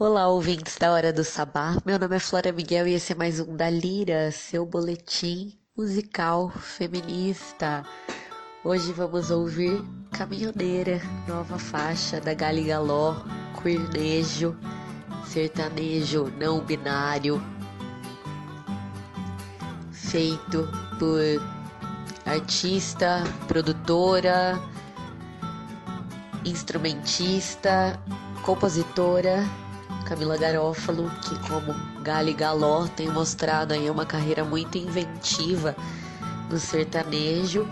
[0.05, 1.77] Olá, ouvintes da Hora do Sabá.
[1.87, 6.51] Meu nome é Flora Miguel e esse é mais um da Lira, seu boletim musical
[6.51, 7.85] feminista.
[8.65, 9.81] Hoje vamos ouvir
[10.11, 13.15] Caminhoneira, nova faixa da Gali Galó,
[13.63, 14.57] queernejo,
[15.25, 17.41] sertanejo não binário,
[19.93, 21.21] feito por
[22.27, 24.61] artista, produtora,
[26.45, 28.03] instrumentista,
[28.43, 29.49] compositora
[30.03, 35.75] Camila Garófalo, que como Gali Galó tem mostrado aí uma carreira muito inventiva
[36.51, 37.69] no sertanejo,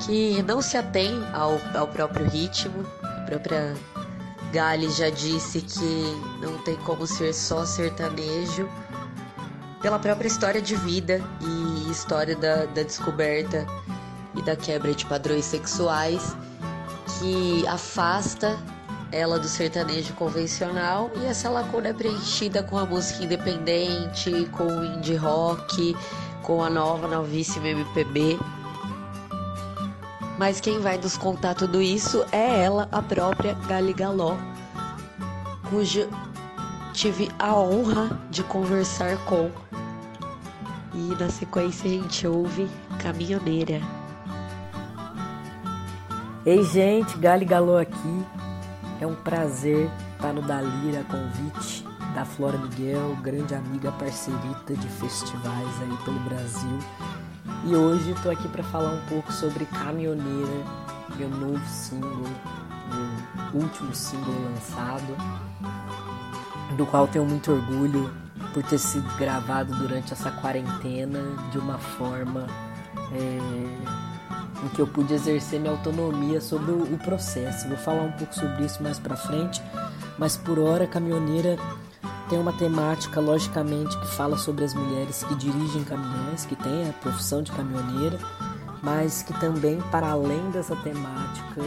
[0.00, 2.84] que não se atém ao, ao próprio ritmo.
[3.02, 3.74] A própria
[4.52, 8.68] Gali já disse que não tem como ser só sertanejo,
[9.80, 13.66] pela própria história de vida e história da, da descoberta
[14.34, 16.34] e da quebra de padrões sexuais
[17.18, 18.58] que afasta
[19.14, 24.84] ela do sertanejo convencional e essa lacuna é preenchida com a música independente, com o
[24.84, 25.96] indie rock,
[26.42, 28.36] com a nova, novíssima MPB.
[30.36, 34.36] Mas quem vai nos contar tudo isso é ela, a própria Gali Galó,
[36.92, 39.48] tive a honra de conversar com.
[40.92, 43.80] E na sequência a gente ouve Caminhoneira.
[46.44, 48.43] Ei, gente, Gali Galô aqui.
[49.00, 51.84] É um prazer estar no Dalira a convite
[52.14, 56.78] da Flora Miguel, grande amiga parceirita de festivais aí pelo Brasil.
[57.66, 60.64] E hoje estou aqui para falar um pouco sobre Caminhoneira,
[61.16, 62.28] meu novo single,
[62.92, 65.16] meu último single lançado,
[66.76, 68.14] do qual tenho muito orgulho
[68.52, 71.20] por ter sido gravado durante essa quarentena
[71.50, 72.46] de uma forma
[73.12, 74.03] é,
[74.62, 77.68] em que eu pude exercer minha autonomia sobre o, processo.
[77.68, 79.62] Vou falar um pouco sobre isso mais para frente,
[80.18, 81.56] mas por hora Caminhoneira
[82.28, 86.92] tem uma temática, logicamente, que fala sobre as mulheres que dirigem caminhões, que têm a
[86.94, 88.18] profissão de caminhoneira,
[88.82, 91.60] mas que também, para além dessa temática,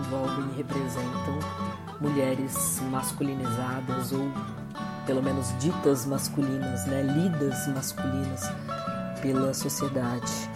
[0.00, 1.38] envolvem e representam
[2.00, 4.30] mulheres masculinizadas ou
[5.06, 8.42] pelo menos ditas masculinas, né, lidas masculinas
[9.22, 10.50] pela sociedade,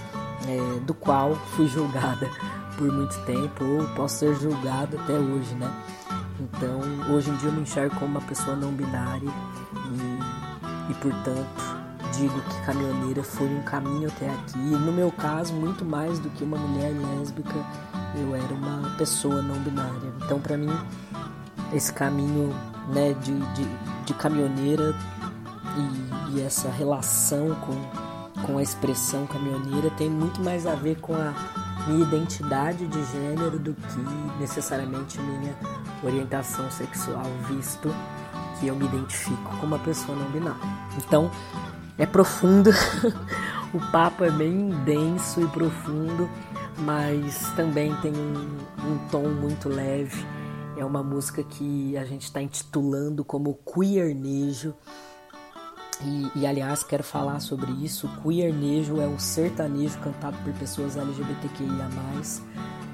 [0.46, 2.28] é, do qual fui julgada
[2.76, 5.70] por muito tempo ou posso ser julgada até hoje, né?
[6.40, 6.80] Então,
[7.14, 11.80] hoje em dia eu me enxergo como uma pessoa não binária e, e portanto,
[12.16, 14.58] digo que caminhoneira foi um caminho até aqui.
[14.58, 17.54] E no meu caso, muito mais do que uma mulher lésbica,
[18.16, 20.12] eu era uma pessoa não binária.
[20.24, 20.72] Então, para mim,
[21.72, 22.54] esse caminho
[22.88, 23.68] né, de, de,
[24.06, 24.94] de caminhoneira
[25.76, 28.09] e, e essa relação com,
[28.46, 31.34] com a expressão caminhoneira tem muito mais a ver com a
[31.86, 35.54] minha identidade de gênero do que necessariamente minha
[36.02, 37.88] orientação sexual, visto
[38.58, 40.60] que eu me identifico como uma pessoa não binária.
[40.98, 41.30] Então,
[41.98, 42.70] é profundo,
[43.72, 46.28] o papo é bem denso e profundo,
[46.78, 50.24] mas também tem um, um tom muito leve.
[50.76, 54.74] É uma música que a gente está intitulando como queernejo.
[56.02, 58.08] E, e, aliás, quero falar sobre isso.
[58.22, 61.88] Queernejo é um sertanejo cantado por pessoas LGBTQIA,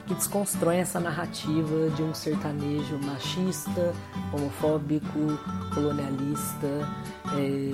[0.07, 3.93] que desconstrói essa narrativa de um sertanejo machista,
[4.33, 5.39] homofóbico,
[5.75, 6.67] colonialista,
[7.37, 7.73] é,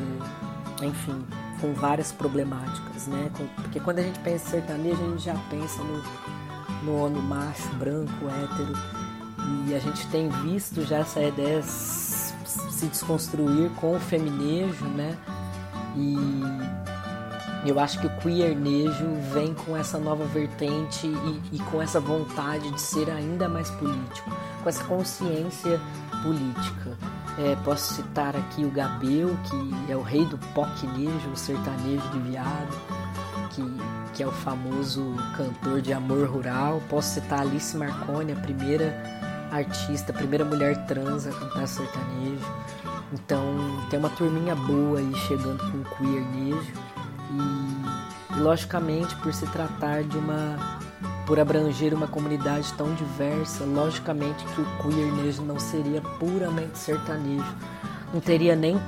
[0.85, 1.25] enfim,
[1.61, 3.31] com várias problemáticas, né?
[3.57, 6.03] Porque quando a gente pensa em sertanejo, a gente já pensa no,
[6.85, 8.73] no homem macho, branco, hétero,
[9.69, 11.63] e a gente tem visto já essa ideia
[12.45, 15.17] se desconstruir com o feminejo, né?
[15.97, 22.01] E eu acho que o queernejo vem com essa nova vertente e, e, com essa
[22.01, 24.31] vontade de ser ainda mais político,
[24.63, 25.81] com essa consciência
[26.23, 26.97] política.
[27.39, 32.19] É, posso citar aqui o Gabel, que é o rei do poquinejo, o sertanejo de
[32.31, 32.77] viado,
[33.51, 33.63] que,
[34.15, 36.83] que é o famoso cantor de amor rural.
[36.91, 38.93] Posso citar Alice Marconi, a primeira
[39.53, 42.47] artista, primeira mulher trans a cantar sertanejo.
[43.13, 43.45] Então
[43.91, 46.73] tem uma turminha boa aí chegando com o queernejo
[47.31, 50.81] e, e logicamente por se tratar de uma
[51.27, 57.55] por abranger uma comunidade tão diversa, logicamente que o queernejo não seria puramente sertanejo,
[58.13, 58.81] não teria nem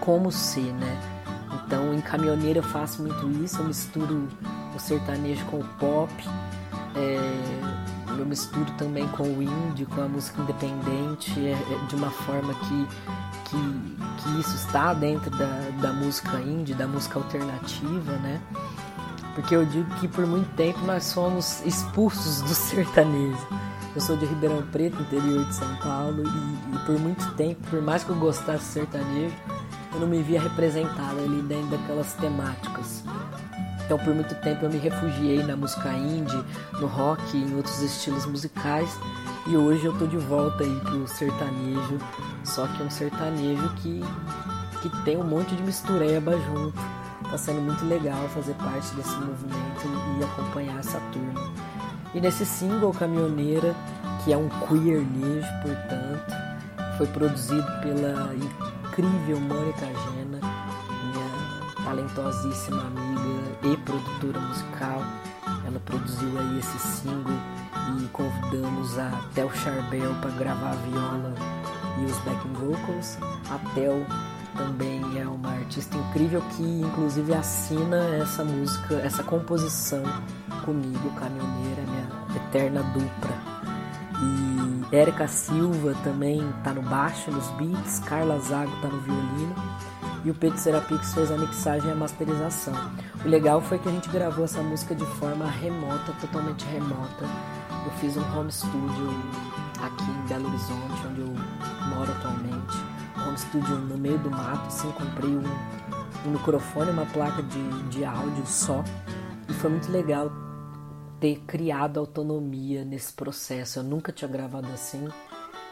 [0.00, 1.00] como ser, né?
[1.52, 4.26] Então em caminhoneira eu faço muito isso, eu misturo
[4.74, 6.12] o sertanejo com o pop,
[6.96, 7.18] é,
[8.18, 12.54] eu misturo também com o indie, com a música independente, é, é, de uma forma
[12.54, 12.86] que,
[13.44, 18.40] que, que isso está dentro da, da música indie, da música alternativa, né?
[19.34, 23.46] Porque eu digo que por muito tempo nós somos expulsos do sertanejo.
[23.94, 27.82] Eu sou de Ribeirão Preto, interior de São Paulo, e, e por muito tempo, por
[27.82, 29.34] mais que eu gostasse de sertanejo,
[29.92, 33.04] eu não me via representado ali dentro daquelas temáticas.
[33.84, 36.44] Então, por muito tempo, eu me refugiei na música indie,
[36.80, 38.88] no rock e em outros estilos musicais.
[39.46, 41.98] E hoje eu tô de volta aí pro sertanejo,
[42.44, 44.00] só que é um sertanejo que,
[44.80, 46.78] que tem um monte de mistureba junto.
[47.30, 51.52] Tá sendo muito legal fazer parte desse movimento e acompanhar essa turma.
[52.14, 53.74] E nesse single Caminhoneira,
[54.22, 56.36] que é um queernejo, portanto,
[56.98, 63.11] foi produzido pela incrível Mônica Gena, minha talentosíssima amiga
[63.62, 65.02] e produtora musical.
[65.66, 67.32] Ela produziu aí esse single
[67.98, 71.34] e convidamos a Tel Charbel para gravar a viola
[72.00, 73.18] e os backing vocals.
[73.50, 74.04] A Tel
[74.56, 80.02] também é uma artista incrível que inclusive assina essa música, essa composição
[80.64, 83.52] comigo, Caminhoneira, minha eterna dupla.
[84.20, 89.54] E Érica Silva também tá no baixo, nos beats, Carla Zago tá no violino
[90.24, 92.74] e o Pedro Serapix fez a mixagem e a masterização.
[93.24, 97.24] O legal foi que a gente gravou essa música de forma remota, totalmente remota.
[97.84, 99.10] Eu fiz um home studio
[99.80, 101.34] aqui em Belo Horizonte, onde eu
[101.88, 102.76] moro atualmente.
[103.26, 105.42] Home studio no meio do mato, assim, comprei um,
[106.26, 108.84] um microfone, uma placa de, de áudio só.
[109.48, 110.30] E foi muito legal
[111.18, 113.80] ter criado autonomia nesse processo.
[113.80, 115.08] Eu nunca tinha gravado assim.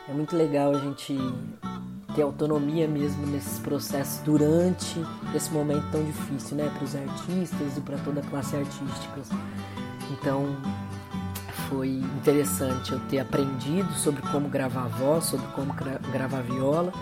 [0.08, 1.16] É muito legal a gente
[2.14, 5.04] ter autonomia mesmo nesses processos durante
[5.34, 9.20] esse momento tão difícil, né, para os artistas e para toda a classe artística.
[10.10, 10.56] Então,
[11.68, 16.92] foi interessante eu ter aprendido sobre como gravar voz, sobre como gra gravar viola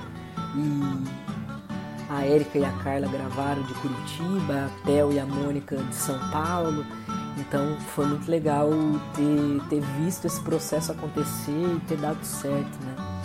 [0.54, 1.28] e
[2.10, 6.18] a Érica e a Carla gravaram de Curitiba, a Theo e a Mônica de São
[6.30, 6.84] Paulo.
[7.38, 8.70] Então foi muito legal
[9.14, 13.17] ter, ter visto esse processo acontecer e ter dado certo, né?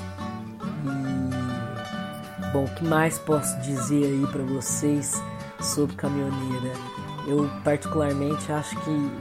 [2.53, 5.19] Bom, o que mais posso dizer aí para vocês
[5.59, 6.71] sobre Caminhoneira?
[7.25, 9.11] Eu particularmente acho que,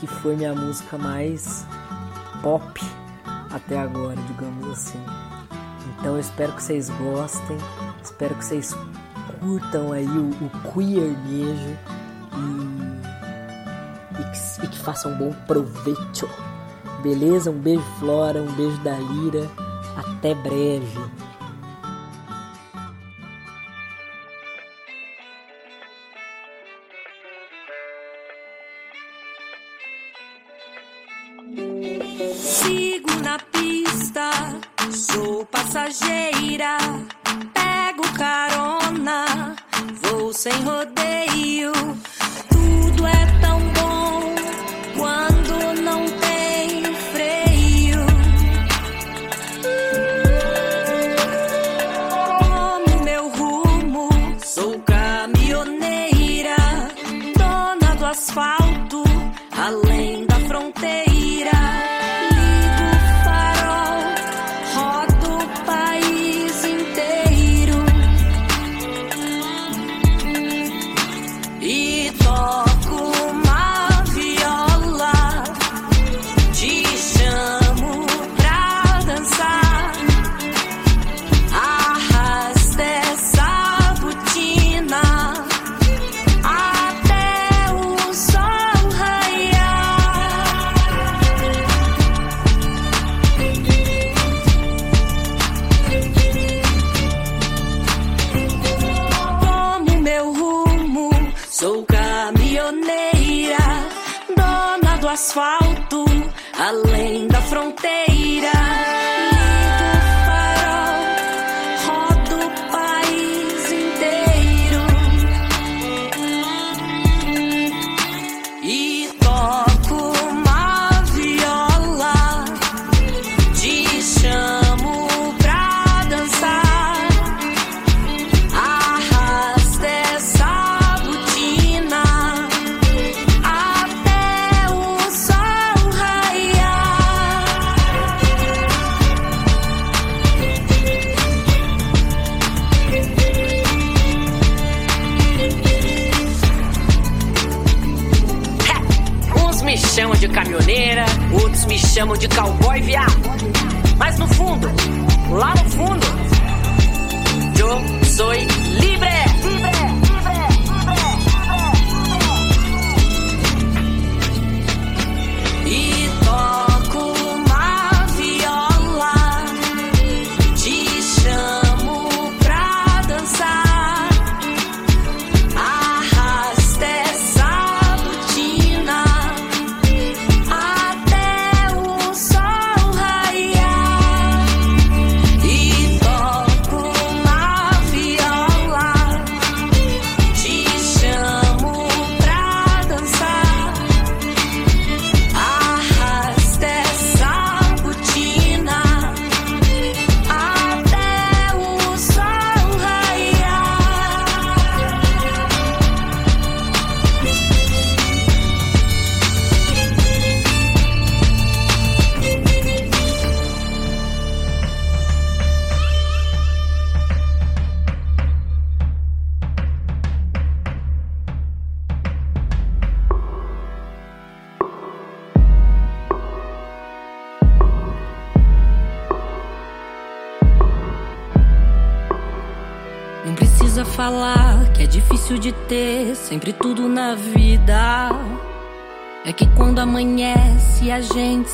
[0.00, 1.66] que foi minha música mais
[2.42, 2.78] pop
[3.50, 5.02] até agora, digamos assim.
[5.88, 7.56] Então eu espero que vocês gostem,
[8.04, 8.76] espero que vocês
[9.40, 11.78] curtam aí o, o queernejo
[12.36, 16.28] e, e, que, e que façam um bom proveito.
[17.02, 17.50] Beleza?
[17.50, 19.48] Um beijo Flora, um beijo da Lira.
[19.96, 21.31] Até breve.
[35.72, 36.76] Passageira.
[37.54, 39.56] Pego carona,
[40.02, 41.72] vou sem rodeio.
[42.50, 43.51] Tudo é tão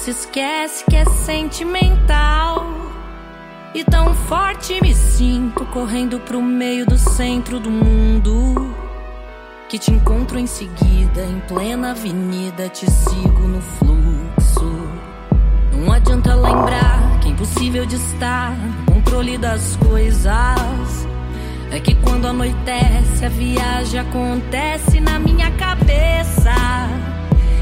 [0.09, 2.65] Se esquece que é sentimental.
[3.75, 8.75] E tão forte me sinto correndo pro meio do centro do mundo.
[9.69, 14.89] Que te encontro em seguida, em plena avenida, te sigo no fluxo.
[15.75, 21.07] Não adianta lembrar que é impossível de estar no controle das coisas.
[21.71, 26.55] É que quando anoitece, a viagem acontece na minha cabeça.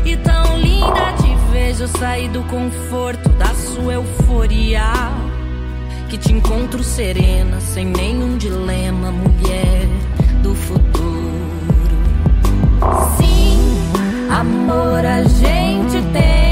[0.05, 1.16] E tão linda
[1.57, 4.93] vejo eu sair do conforto da sua euforia.
[6.11, 9.89] Que te encontro serena, sem nenhum dilema, mulher
[10.43, 11.97] do futuro.
[13.17, 13.59] Sim,
[14.31, 16.46] amor a gente tem.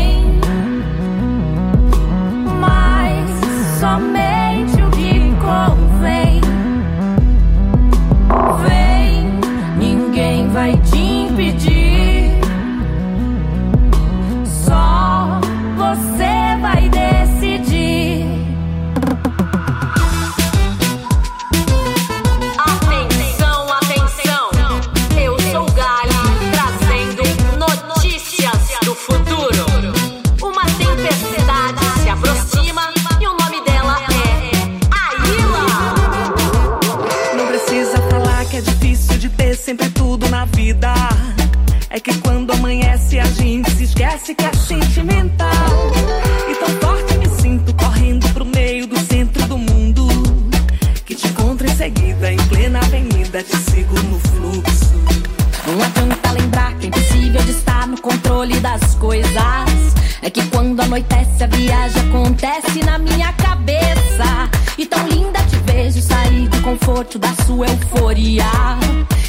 [61.45, 64.49] A viagem acontece na minha cabeça.
[64.79, 68.47] E tão linda te vejo sair do conforto da sua euforia.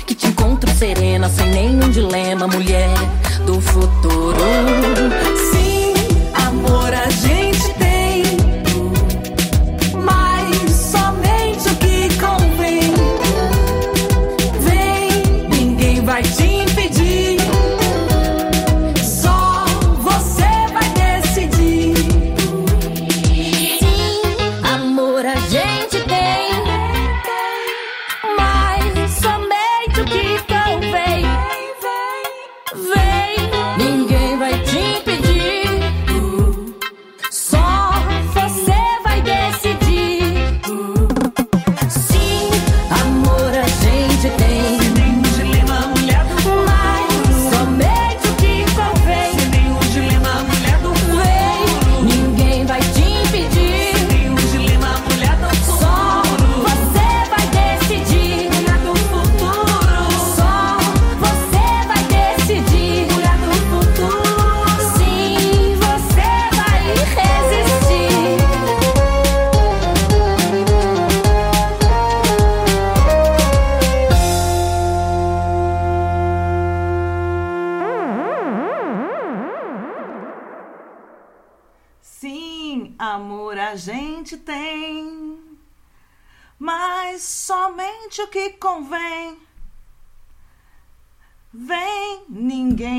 [0.07, 2.87] Que te encontro serena, sem nenhum dilema, mulher
[3.45, 4.37] do futuro.
[5.51, 5.64] Sim.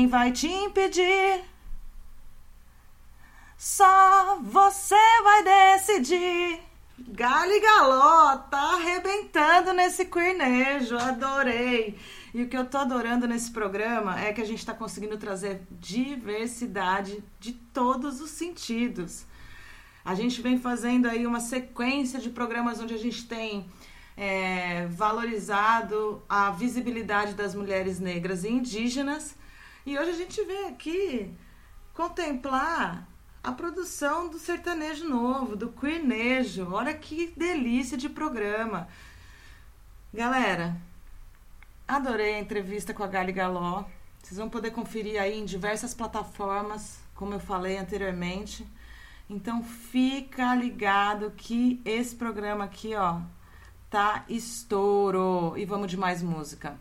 [0.07, 1.43] Vai te impedir?
[3.57, 6.61] Só você vai decidir.
[7.09, 11.99] Galo e Galó, tá arrebentando nesse queernejo adorei.
[12.33, 15.61] E o que eu tô adorando nesse programa é que a gente tá conseguindo trazer
[15.71, 19.25] diversidade de todos os sentidos.
[20.05, 23.69] A gente vem fazendo aí uma sequência de programas onde a gente tem
[24.15, 29.35] é, valorizado a visibilidade das mulheres negras e indígenas
[29.87, 31.33] e hoje a gente vem aqui
[31.93, 33.07] contemplar
[33.41, 36.73] a produção do sertanejo novo, do queernejo.
[36.73, 38.89] Olha que delícia de programa.
[40.13, 40.75] Galera,
[41.87, 43.85] adorei a entrevista com a Gali Galó.
[44.21, 48.67] Vocês vão poder conferir aí em diversas plataformas, como eu falei anteriormente.
[49.29, 53.21] Então fica ligado que esse programa aqui, ó,
[53.89, 55.53] tá estouro.
[55.55, 56.77] E vamos de mais música.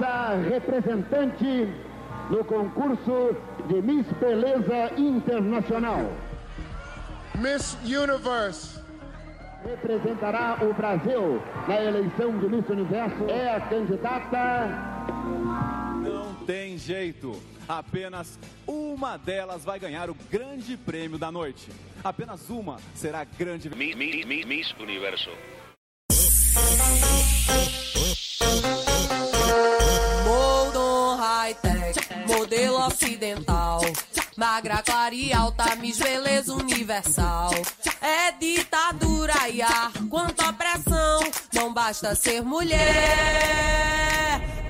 [0.00, 1.68] nossa representante
[2.30, 3.36] no concurso
[3.68, 6.10] de Miss Beleza Internacional.
[7.34, 8.80] Miss Universe.
[9.62, 13.24] Representará o Brasil na eleição de Miss Universo.
[13.28, 14.68] É a candidata.
[16.02, 17.38] Não tem jeito.
[17.68, 21.70] Apenas uma delas vai ganhar o grande prêmio da noite.
[22.02, 23.68] Apenas uma será grande.
[23.68, 25.30] Miss Universo.
[34.82, 37.50] Clara e alta, beleza universal.
[38.00, 41.20] É ditadura, e ar quanto quanta opressão.
[41.52, 42.80] Não basta ser mulher,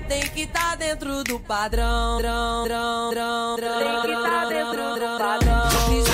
[0.07, 2.17] tem que tá dentro do padrão.
[2.17, 6.10] Tem que tá dentro do padrão.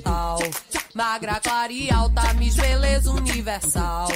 [0.00, 0.38] mental.
[0.94, 4.08] Magra, clara e alta, mis beleza universal.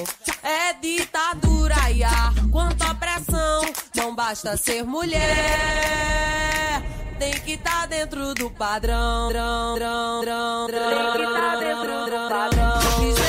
[0.42, 3.62] É ditadura e ar, quanta pressão.
[3.94, 5.22] Não basta ser mulher.
[7.18, 9.28] Tem que tá dentro do padrão.
[9.28, 9.36] Tem
[11.12, 13.23] que tá dentro do padrão.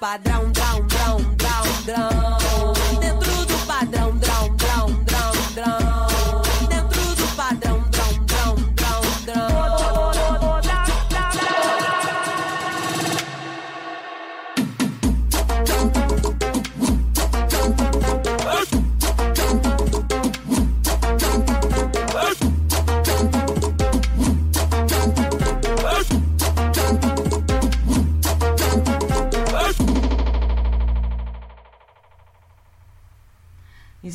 [0.00, 0.29] ocupada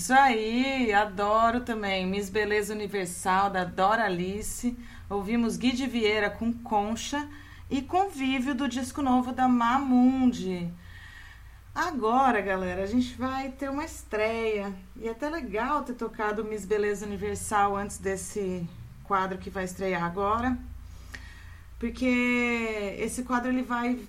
[0.06, 2.06] Isso aí, adoro também.
[2.06, 4.78] Miss Beleza Universal, da Dora Alice.
[5.10, 7.28] Ouvimos Gui de Vieira com Concha
[7.72, 10.72] e Convívio do disco novo da Mamundi.
[11.74, 14.72] Agora, galera, a gente vai ter uma estreia.
[14.96, 18.64] E é até legal ter tocado Miss Beleza Universal antes desse
[19.06, 20.56] quadro que vai estrear agora.
[21.80, 24.00] Porque esse quadro ele vai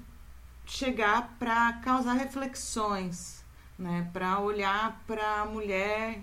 [0.66, 3.35] chegar para causar reflexões,
[3.78, 4.08] né?
[4.12, 6.20] Para olhar para a mulher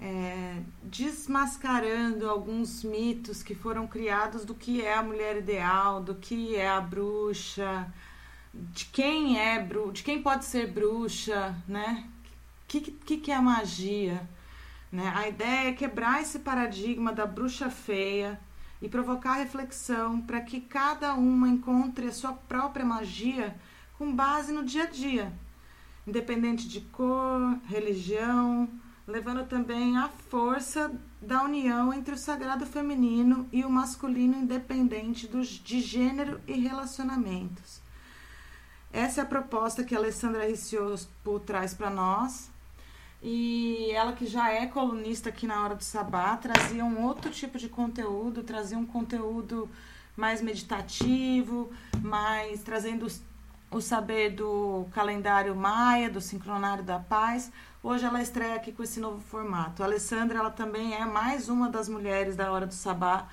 [0.00, 6.56] é, desmascarando alguns mitos que foram criados do que é a mulher ideal, do que
[6.56, 7.92] é a bruxa,
[8.52, 12.08] de quem é bru de quem pode ser bruxa, né?
[12.64, 14.28] O que, que, que é a magia?
[14.90, 15.12] Né?
[15.14, 18.40] A ideia é quebrar esse paradigma da bruxa feia
[18.80, 23.56] e provocar reflexão para que cada uma encontre a sua própria magia
[23.98, 25.32] com base no dia a dia,
[26.06, 28.68] independente de cor, religião,
[29.06, 35.48] levando também a força da união entre o sagrado feminino e o masculino independente dos,
[35.48, 37.80] de gênero e relacionamentos.
[38.92, 42.50] Essa é a proposta que a Alessandra Ricciospo traz para nós.
[43.20, 47.58] E ela que já é colunista aqui na Hora do Sabá, trazia um outro tipo
[47.58, 49.68] de conteúdo, trazia um conteúdo
[50.16, 51.72] mais meditativo,
[52.02, 53.06] mais trazendo
[53.74, 57.50] o saber do calendário maia, do sincronário da paz.
[57.82, 59.82] Hoje ela estreia aqui com esse novo formato.
[59.82, 63.26] A Alessandra, ela também é mais uma das mulheres da Hora do Sabá,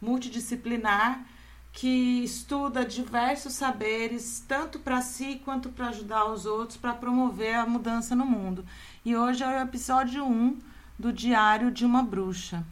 [0.00, 1.24] multidisciplinar,
[1.72, 7.66] que estuda diversos saberes, tanto para si quanto para ajudar os outros, para promover a
[7.66, 8.64] mudança no mundo.
[9.04, 10.58] E hoje é o episódio 1
[10.96, 12.64] do Diário de uma Bruxa.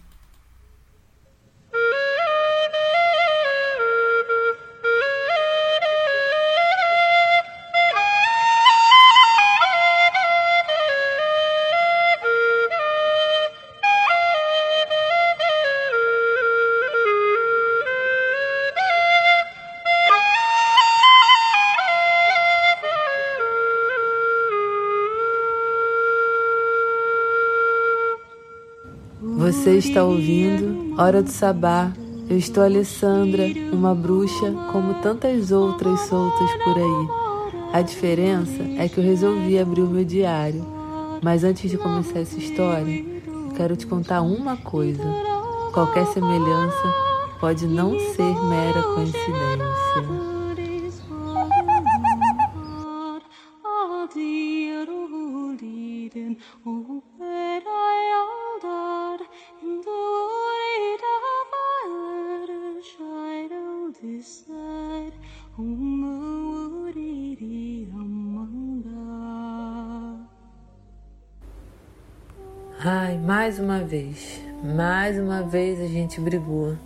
[29.67, 31.93] Você está ouvindo Hora do Sabá.
[32.31, 37.09] Eu estou Alessandra, uma bruxa como tantas outras soltas por aí.
[37.73, 40.65] A diferença é que eu resolvi abrir o meu diário.
[41.21, 43.05] Mas antes de começar essa história,
[43.57, 45.03] quero te contar uma coisa.
[45.75, 46.95] Qualquer semelhança
[47.41, 50.36] pode não ser mera coincidência.
[73.47, 76.77] Mais uma vez, mais uma vez a gente brigou.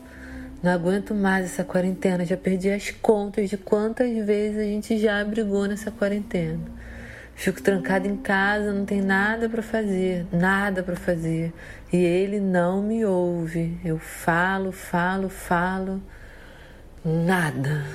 [0.63, 5.25] Não aguento mais essa quarentena, já perdi as contas de quantas vezes a gente já
[5.25, 6.61] brigou nessa quarentena.
[7.35, 11.51] Fico trancada em casa, não tem nada para fazer, nada para fazer.
[11.91, 13.81] E ele não me ouve.
[13.83, 15.99] Eu falo, falo, falo,
[17.03, 17.87] nada.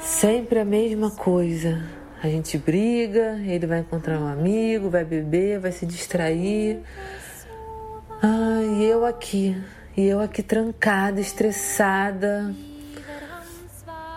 [0.00, 2.03] Sempre a mesma coisa.
[2.24, 6.80] A gente briga, ele vai encontrar um amigo, vai beber, vai se distrair.
[8.22, 9.54] Ai, e eu aqui,
[9.94, 12.54] e eu aqui trancada, estressada.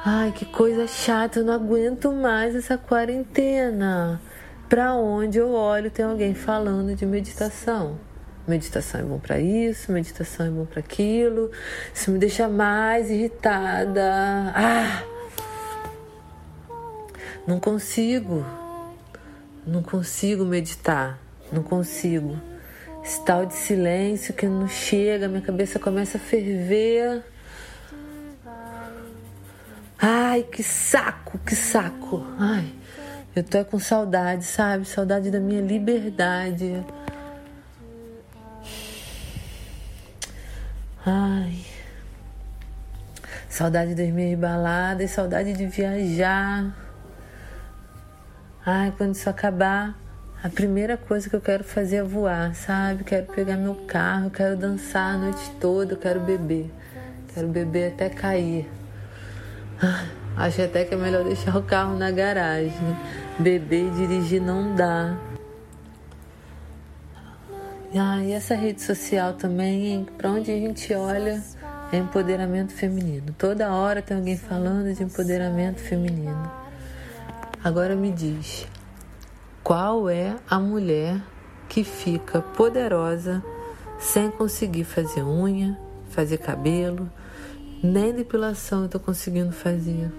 [0.06, 4.22] Ai, que coisa chata, eu não aguento mais essa quarentena.
[4.70, 8.00] Pra onde eu olho tem alguém falando de meditação.
[8.48, 11.52] Meditação é bom para isso, meditação é bom para aquilo.
[11.94, 14.54] Isso me deixa mais irritada.
[14.56, 15.17] Ah!
[17.48, 18.46] Não consigo.
[19.66, 21.18] Não consigo meditar.
[21.50, 22.38] Não consigo.
[23.02, 27.24] Esse tal de silêncio que não chega, minha cabeça começa a ferver.
[29.98, 32.28] Ai, que saco, que saco.
[32.38, 32.70] Ai,
[33.34, 34.84] eu tô com saudade, sabe?
[34.84, 36.86] Saudade da minha liberdade.
[41.06, 41.62] Ai.
[43.50, 46.87] Saudade das minhas baladas, saudade de viajar.
[48.70, 49.98] Ai, quando isso acabar,
[50.44, 53.06] a primeira coisa que eu quero fazer é voar, sabe?
[53.06, 56.70] Quero pegar meu carro, quero dançar a noite toda, quero beber.
[57.34, 58.70] Quero beber até cair.
[60.36, 62.74] Acho até que é melhor deixar o carro na garagem.
[63.40, 65.18] Beber e dirigir não dá.
[67.96, 71.42] Ah, e essa rede social também, para onde a gente olha,
[71.90, 73.34] é empoderamento feminino.
[73.38, 76.67] Toda hora tem alguém falando de empoderamento feminino.
[77.68, 78.66] Agora me diz,
[79.62, 81.22] Qual é a mulher
[81.68, 83.44] que fica poderosa
[84.00, 85.78] sem conseguir fazer unha,
[86.10, 87.12] fazer cabelo,
[87.84, 90.10] nem depilação eu tô conseguindo fazer?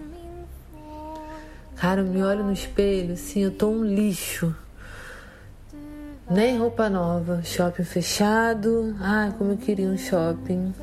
[1.77, 4.55] Cara, eu me olho no espelho, assim, eu tô um lixo.
[6.31, 8.95] Nem roupa nova, shopping fechado.
[9.01, 10.75] Ai, como eu queria um shopping.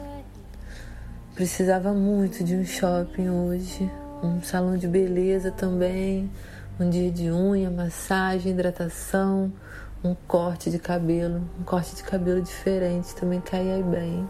[1.36, 3.88] Precisava muito de um shopping hoje.
[4.24, 6.32] Um salão de beleza também.
[6.78, 9.50] Um dia de unha, massagem, hidratação.
[10.04, 11.50] Um corte de cabelo.
[11.58, 14.30] Um corte de cabelo diferente também caía bem.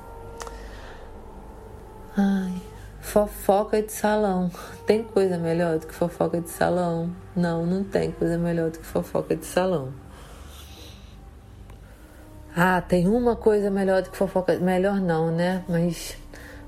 [2.16, 2.62] Ai,
[3.02, 4.52] fofoca de salão.
[4.86, 7.10] Tem coisa melhor do que fofoca de salão?
[7.36, 9.92] Não, não tem coisa melhor do que fofoca de salão.
[12.56, 14.60] Ah, tem uma coisa melhor do que fofoca.
[14.60, 15.66] Melhor não, né?
[15.68, 16.16] Mas,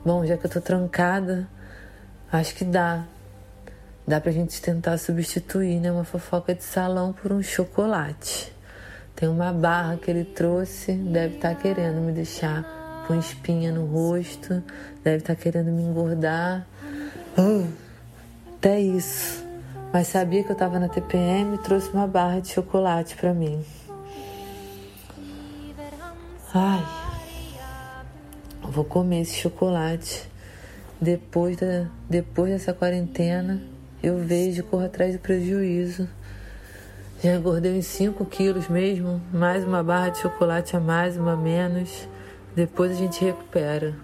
[0.04, 1.48] bom, já que eu tô trancada,
[2.32, 3.06] acho que dá.
[4.08, 5.92] Dá pra gente tentar substituir, né?
[5.92, 8.54] Uma fofoca de salão por um chocolate.
[9.14, 13.86] Tem uma barra que ele trouxe, deve estar tá querendo me deixar com espinha no
[13.86, 14.64] rosto,
[15.04, 16.66] deve estar tá querendo me engordar.
[17.38, 17.68] Uh,
[18.56, 19.44] até isso.
[19.92, 23.62] Mas sabia que eu tava na TPM e trouxe uma barra de chocolate pra mim.
[26.54, 26.86] Ai,
[28.62, 30.30] vou comer esse chocolate.
[31.00, 33.62] Depois, da, depois dessa quarentena,
[34.02, 36.08] eu vejo corro atrás do prejuízo.
[37.24, 41.38] Já engordei uns 5 quilos mesmo, mais uma barra de chocolate a mais, uma a
[41.38, 42.08] menos.
[42.56, 43.96] Depois a gente recupera.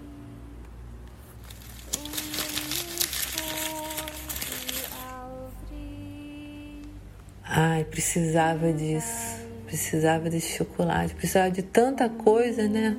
[7.44, 9.44] Ai, precisava disso
[9.74, 12.96] precisava desse chocolate, precisava de tanta coisa, né?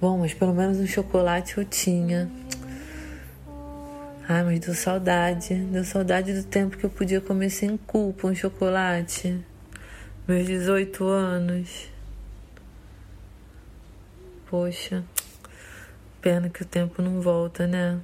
[0.00, 2.28] Bom, mas pelo menos um chocolate eu tinha.
[4.28, 5.54] Ai, mas deu saudade.
[5.54, 9.44] Deu saudade do tempo que eu podia comer sem culpa um chocolate.
[10.28, 11.90] Meus 18 anos.
[14.48, 15.02] Poxa,
[16.20, 18.00] pena que o tempo não volta, né?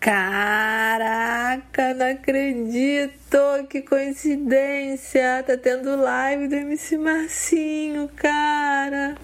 [0.00, 3.66] Caraca, não acredito!
[3.68, 5.42] Que coincidência!
[5.44, 9.16] Tá tendo live do MC Marcinho, cara!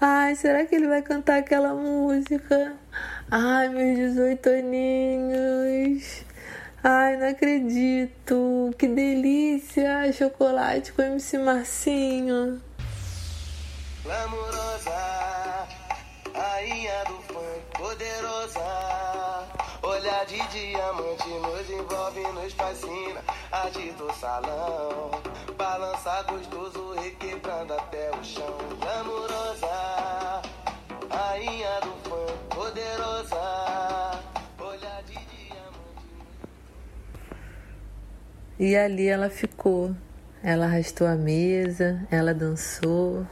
[0.00, 2.74] Ai, será que ele vai cantar aquela música?
[3.30, 6.24] Ai, meus 18 aninhos!
[6.82, 8.74] Ai, não acredito!
[8.78, 10.10] Que delícia!
[10.14, 12.62] Chocolate com MC Marcinho!
[14.02, 15.68] Glamourosa,
[16.34, 19.15] rainha do funk, poderosa.
[20.06, 23.20] Olhar de diamante nos envolve, nos fascina.
[23.50, 25.10] Arte do salão,
[25.58, 28.56] balança gostoso, requebrando até o chão.
[28.80, 30.42] Glamourosa,
[31.10, 34.22] rainha do funk, poderosa.
[34.60, 36.22] Olhar de diamante.
[38.60, 39.92] E ali ela ficou.
[40.40, 43.26] Ela arrastou a mesa, ela dançou.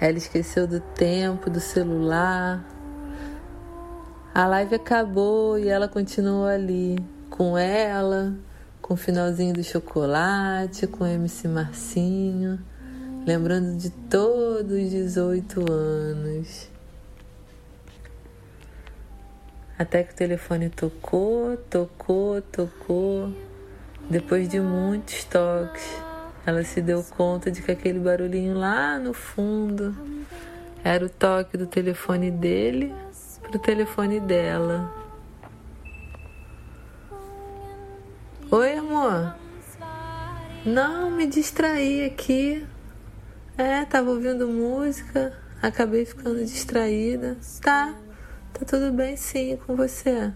[0.00, 2.64] Ela esqueceu do tempo, do celular.
[4.32, 6.96] A live acabou e ela continuou ali,
[7.28, 8.32] com ela,
[8.80, 12.56] com o finalzinho do chocolate, com o MC Marcinho,
[13.26, 16.68] lembrando de todos os 18 anos.
[19.76, 23.34] Até que o telefone tocou, tocou, tocou.
[24.08, 26.00] Depois de muitos toques,
[26.46, 29.92] ela se deu conta de que aquele barulhinho lá no fundo
[30.84, 32.94] era o toque do telefone dele
[33.50, 34.94] pro telefone dela.
[38.48, 39.34] Oi, amor.
[40.64, 42.64] Não, me distraí aqui.
[43.58, 47.36] É, tava ouvindo música, acabei ficando distraída.
[47.60, 47.94] Tá,
[48.52, 50.32] tá tudo bem sim com você.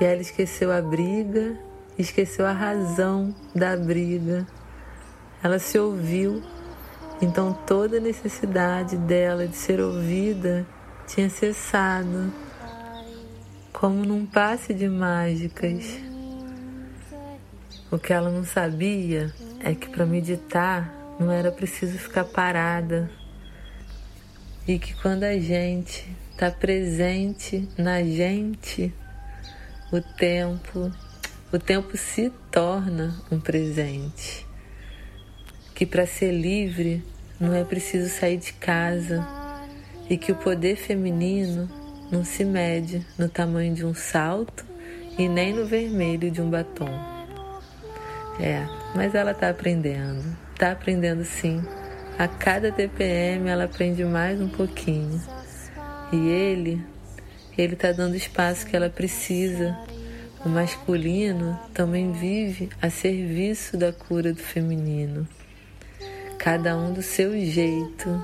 [0.00, 1.56] E ela esqueceu a briga,
[1.96, 4.44] esqueceu a razão da briga.
[5.42, 6.42] Ela se ouviu,
[7.20, 10.66] então toda a necessidade dela de ser ouvida
[11.06, 12.32] tinha cessado,
[13.72, 15.98] como num passe de mágicas.
[17.90, 23.10] O que ela não sabia é que para meditar não era preciso ficar parada
[24.66, 28.92] e que quando a gente está presente na gente,
[29.92, 30.90] o tempo,
[31.52, 34.43] o tempo se torna um presente.
[35.74, 37.02] Que para ser livre
[37.38, 39.26] não é preciso sair de casa
[40.08, 41.68] e que o poder feminino
[42.10, 44.64] não se mede no tamanho de um salto
[45.18, 46.88] e nem no vermelho de um batom.
[48.40, 50.36] É, mas ela tá aprendendo.
[50.58, 51.62] Tá aprendendo sim.
[52.18, 55.20] A cada TPM ela aprende mais um pouquinho.
[56.12, 56.84] E ele,
[57.56, 59.76] ele tá dando espaço que ela precisa.
[60.44, 65.26] O masculino também vive a serviço da cura do feminino.
[66.44, 68.22] Cada um do seu jeito,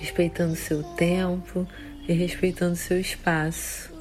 [0.00, 1.68] respeitando seu tempo
[2.08, 3.92] e respeitando seu espaço.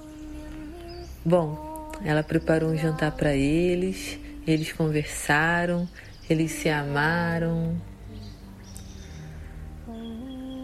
[1.26, 4.18] Bom, ela preparou um jantar para eles,
[4.48, 5.85] eles conversaram,
[6.30, 7.76] eles se amaram.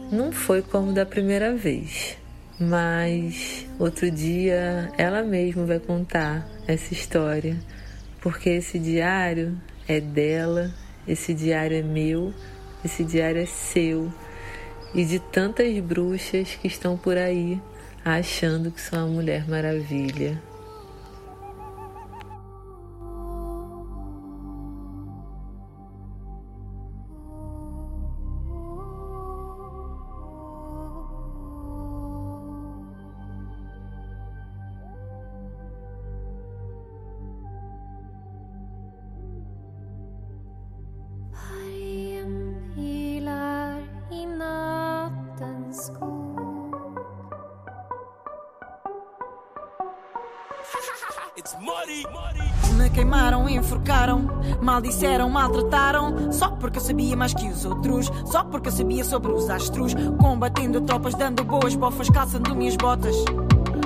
[0.10, 2.18] Não foi como da primeira vez,
[2.58, 7.60] mas outro dia ela mesma vai contar essa história,
[8.22, 10.74] porque esse diário é dela,
[11.08, 12.34] esse diário é meu,
[12.84, 14.12] esse diário é seu
[14.94, 17.62] e de tantas bruxas que estão por aí
[18.04, 20.42] achando que são a Mulher Maravilha.
[55.48, 56.32] Maltrataram.
[56.32, 58.12] Só porque eu sabia mais que os outros.
[58.26, 59.94] Só porque eu sabia sobre os astros.
[60.20, 63.16] Combatendo tropas, dando boas bofas, calçando minhas botas.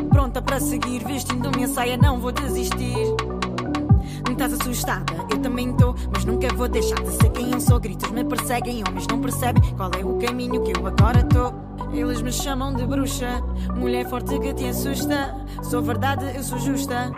[0.10, 3.16] Pronta para seguir, vestindo minha saia, não vou desistir.
[4.30, 7.80] Estás assustada, eu também estou, mas nunca vou deixar de ser quem eu sou.
[7.80, 11.54] Gritos me perseguem, homens não percebem qual é o caminho que eu agora estou.
[11.94, 13.40] Eles me chamam de bruxa,
[13.76, 15.36] mulher forte que te assusta.
[15.62, 17.12] Sou verdade, eu sou justa.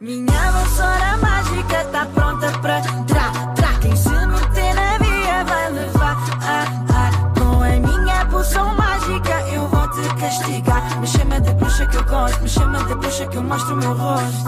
[0.00, 3.78] Minha vassoura mágica tá pronta pra tra, tra.
[3.80, 6.16] Quem se meter na via vai levar.
[6.40, 7.10] Ah, ah.
[7.36, 11.00] Com a minha poção mágica eu vou te castigar.
[11.00, 13.76] Me chama de bruxa que eu gosto, me chama de bruxa que eu mostro o
[13.76, 14.44] meu rosto.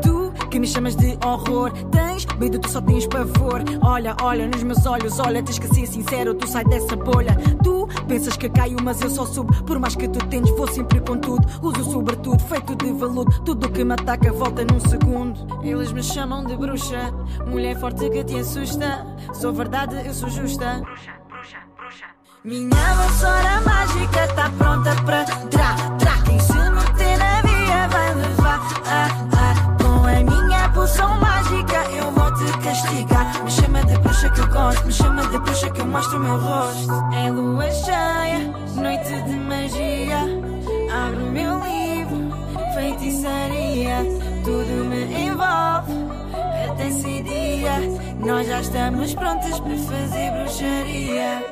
[0.00, 0.21] Tu
[0.52, 1.72] que me chamas de horror.
[1.90, 3.64] Tens medo, tu só tens pavor.
[3.80, 7.34] Olha, olha nos meus olhos, olha, tens que ser sincero, tu sai dessa bolha.
[7.64, 9.50] Tu pensas que caio, mas eu só subo.
[9.64, 11.42] Por mais que tu tentes, vou sempre com tudo.
[11.62, 13.32] Uso sobretudo, feito de veludo.
[13.42, 15.40] Tudo que me ataca volta num segundo.
[15.64, 17.14] Eles me chamam de bruxa,
[17.46, 19.06] mulher forte que te assusta.
[19.32, 20.82] Sou verdade, eu sou justa.
[22.44, 26.22] Minha vassoura mágica tá pronta pra tra, tra.
[26.26, 26.38] Quem
[32.92, 36.20] Me chama de bruxa que eu gosto, me chama de bruxa que eu mostro o
[36.20, 36.92] meu rosto.
[37.14, 38.38] É lua cheia,
[38.76, 40.18] noite de magia.
[40.92, 42.30] Abro meu livro,
[42.74, 43.96] feitiçaria.
[44.44, 45.92] Tudo me envolve
[46.70, 47.80] até esse dia.
[48.18, 51.44] Nós já estamos prontos para fazer bruxaria.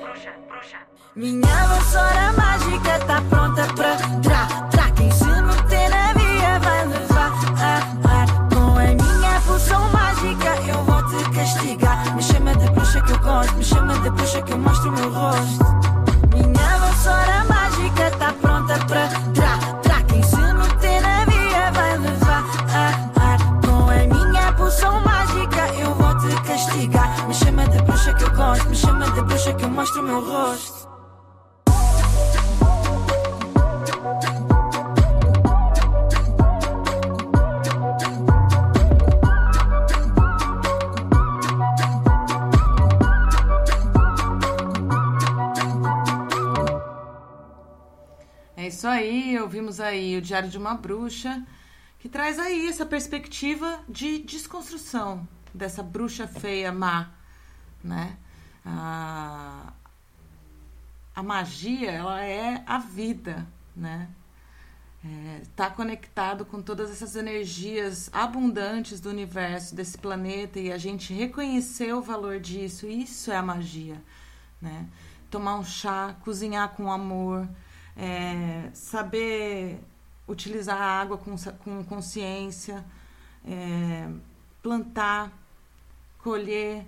[1.16, 4.90] Minha vassoura mágica tá pronta pra tra, tra.
[4.90, 7.09] Quem se meter na via vai levar.
[13.30, 15.64] Gosto, me chama de bruxa que eu mostro o meu rosto.
[16.34, 20.02] Minha vassoura mágica tá pronta pra tra, tra.
[20.02, 22.44] Quem se meter na via vai levar.
[22.74, 23.36] Ah, ah.
[23.64, 27.28] Com a minha poção mágica eu vou te castigar.
[27.28, 30.04] Me chama de bruxa que eu gosto, me chama de bruxa que eu mostro o
[30.04, 30.79] meu rosto.
[48.80, 51.46] Isso aí, ouvimos aí o Diário de uma Bruxa,
[51.98, 57.10] que traz aí essa perspectiva de desconstrução dessa bruxa feia má,
[57.84, 58.16] né?
[58.64, 59.74] A,
[61.14, 63.46] a magia, ela é a vida,
[63.76, 64.08] né?
[65.42, 71.92] Está conectado com todas essas energias abundantes do universo, desse planeta, e a gente reconhecer
[71.92, 74.02] o valor disso, isso é a magia,
[74.58, 74.86] né?
[75.30, 77.46] Tomar um chá, cozinhar com amor,
[78.00, 79.78] é, saber
[80.26, 82.82] utilizar a água com, com consciência,
[83.46, 84.08] é,
[84.62, 85.30] plantar,
[86.18, 86.86] colher,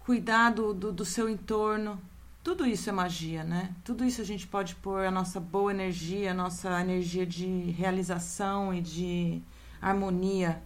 [0.00, 2.00] cuidar do, do, do seu entorno.
[2.42, 3.74] Tudo isso é magia, né?
[3.84, 8.74] Tudo isso a gente pode pôr a nossa boa energia, a nossa energia de realização
[8.74, 9.42] e de
[9.80, 10.60] harmonia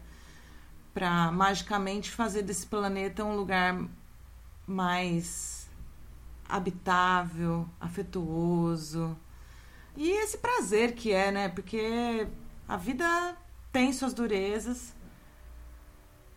[0.95, 3.79] para magicamente fazer desse planeta um lugar
[4.67, 5.58] mais
[6.49, 9.17] habitável, afetuoso.
[9.97, 11.49] E esse prazer que é, né?
[11.49, 12.27] Porque
[12.69, 13.37] A vida
[13.73, 14.95] tem suas durezas,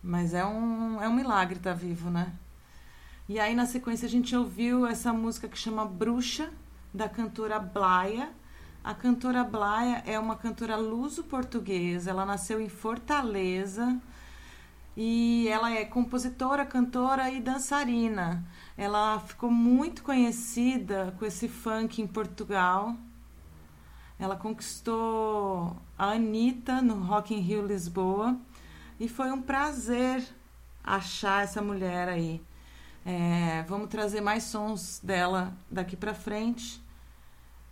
[0.02, 2.32] mas é um, é um milagre estar vivo, né?
[3.28, 6.50] E aí, na sequência, a gente ouviu essa música que chama Bruxa,
[6.92, 8.30] da cantora Blaia.
[8.82, 12.10] A cantora Blaia é uma cantora luso-portuguesa.
[12.10, 14.00] Ela nasceu em Fortaleza
[14.96, 18.44] e ela é compositora, cantora e dançarina.
[18.76, 22.94] Ela ficou muito conhecida com esse funk em Portugal.
[24.18, 28.38] Ela conquistou a Anitta no Rock in Rio Lisboa
[29.00, 30.22] e foi um prazer
[30.84, 32.40] achar essa mulher aí.
[33.04, 36.80] É, vamos trazer mais sons dela daqui para frente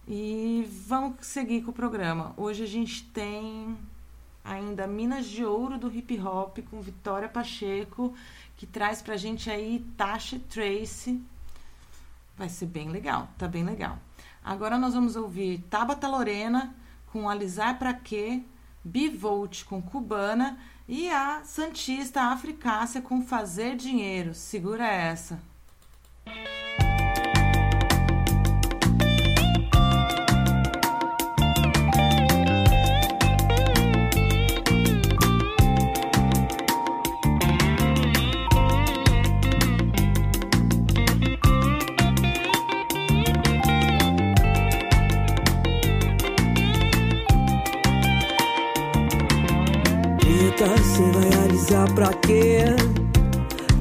[0.09, 2.35] e vamos seguir com o programa.
[2.37, 3.77] Hoje a gente tem
[4.51, 8.13] ainda Minas de Ouro do Hip Hop com Vitória Pacheco,
[8.57, 11.23] que traz pra gente aí Tasha Trace.
[12.37, 13.97] Vai ser bem legal, tá bem legal.
[14.45, 16.75] Agora nós vamos ouvir Tabata Lorena
[17.13, 18.43] com Alisar Pra Quê,
[18.83, 20.59] Bivolt com Cubana
[20.89, 24.35] e a Santista Africácia com Fazer Dinheiro.
[24.35, 25.41] Segura essa.
[50.61, 52.59] Preta, cê vai alisar pra quê?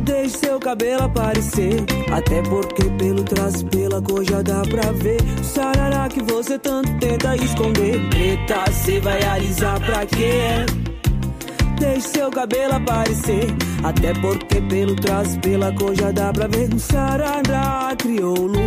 [0.06, 1.84] Deixe seu cabelo aparecer.
[2.10, 5.20] Até porque pelo trás, pela cor já dá pra ver.
[5.42, 8.00] O sarará que você tanto tenta esconder.
[8.10, 10.66] Preta, cê vai alisar pra quê?
[11.78, 13.48] Deixe seu cabelo aparecer.
[13.84, 16.70] Até porque pelo trás, pela cor já dá pra ver.
[16.80, 18.62] Sarará crioulo.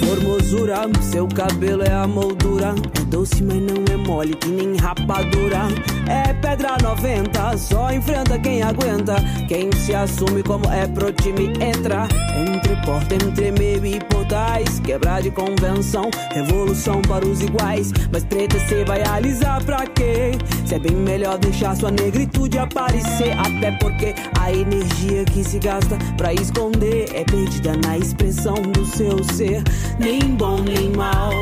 [0.00, 2.74] Formosura, seu cabelo é a moldura.
[3.16, 5.68] Doce, mas não é mole, que nem rapadura.
[6.06, 9.16] É pedra 90, só enfrenta quem aguenta.
[9.48, 12.06] Quem se assume como é pro time entra.
[12.36, 14.80] Entre porta, entre meio e portais.
[14.80, 17.90] Quebrar de convenção, revolução para os iguais.
[18.12, 20.32] Mas preta, cê vai alisar pra quê?
[20.66, 23.32] Cê é bem melhor deixar sua negritude aparecer.
[23.38, 29.24] Até porque a energia que se gasta pra esconder é perdida na expressão do seu
[29.24, 29.62] ser.
[29.98, 31.32] Nem bom nem mal,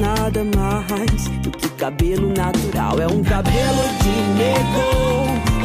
[0.00, 3.00] nada mais do que cabelo natural.
[3.00, 4.86] É um cabelo de nego,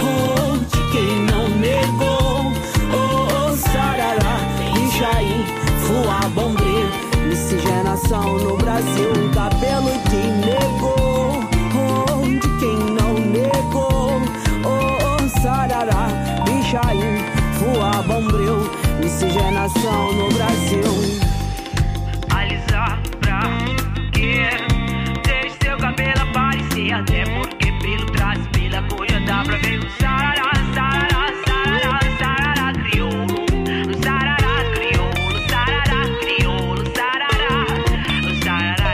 [0.02, 2.52] oh, de quem não negou.
[2.94, 4.40] Oh, oh sarará,
[4.86, 5.46] Ixaí,
[5.82, 6.90] Fuá, Bombril,
[7.28, 9.10] miscigenação no Brasil.
[9.12, 10.96] Um cabelo de nego,
[11.76, 14.22] oh, de quem não negou.
[14.64, 16.08] Oh, oh sarará,
[16.60, 17.26] Ixaí,
[17.60, 18.70] Fuá, Bombril,
[19.02, 21.25] miscigenação no Brasil.
[26.96, 33.46] Até porque pelo trás, pela coisa dá pra ver o sarará, sarará, sarará, sarará, crioulo,
[34.02, 37.66] sarará, crioulo, sarará, crioulo, sarará,
[38.46, 38.94] sarará,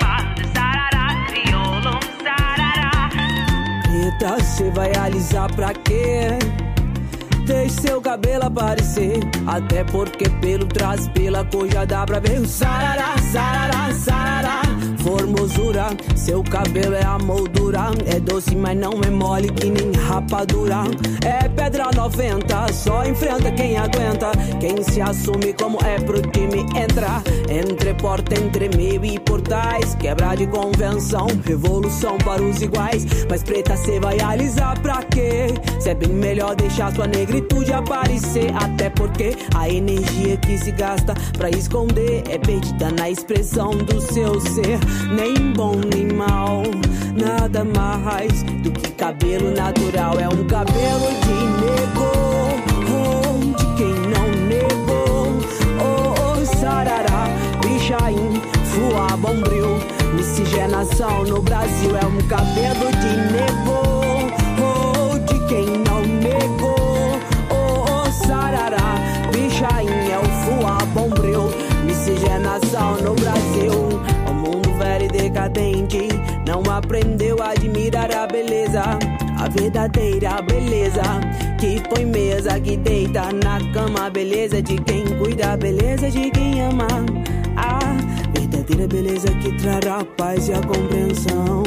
[0.00, 0.14] pá,
[0.54, 1.92] sarará, crioulo,
[2.24, 2.94] sarará.
[4.40, 6.38] Cê vai alisar pra quê?
[7.44, 9.20] Deixe seu cabelo aparecer.
[9.46, 14.62] Até porque pelo trás, pela cor já dá pra ver o sarará, sarará, sarará.
[15.06, 17.45] Formosura, seu cabelo é a moldura.
[17.66, 20.84] É doce, mas não é mole que nem rapadura.
[21.24, 24.30] É pedra 90, só enfrenta quem aguenta.
[24.60, 27.20] Quem se assume como é pro time entra.
[27.50, 29.96] Entre porta, entre meio e portais.
[29.96, 33.04] Quebra de convenção, revolução para os iguais.
[33.28, 35.48] Mas preta, cê vai alisar pra quê?
[35.80, 38.54] Cê é bem melhor deixar sua negritude aparecer.
[38.54, 44.40] Até porque a energia que se gasta pra esconder é perdida na expressão do seu
[44.40, 44.78] ser.
[45.16, 46.62] Nem bom nem mal,
[47.16, 50.18] nada mais do que cabelo natural.
[50.18, 52.10] É um cabelo de nego,
[52.90, 55.38] oh, de quem não negou.
[55.80, 57.28] Oh, oh sarará,
[57.62, 59.78] bichaim, fuá, bombril.
[60.14, 63.85] Miscigenação no Brasil é um cabelo de nego,
[76.46, 78.82] não aprendeu a admirar a beleza,
[79.38, 81.02] a verdadeira beleza
[81.58, 84.08] que põe mesa, que deita na cama.
[84.08, 86.86] Beleza de quem cuida, beleza de quem ama.
[87.56, 87.78] A
[88.38, 91.64] verdadeira beleza que trará paz e a compreensão.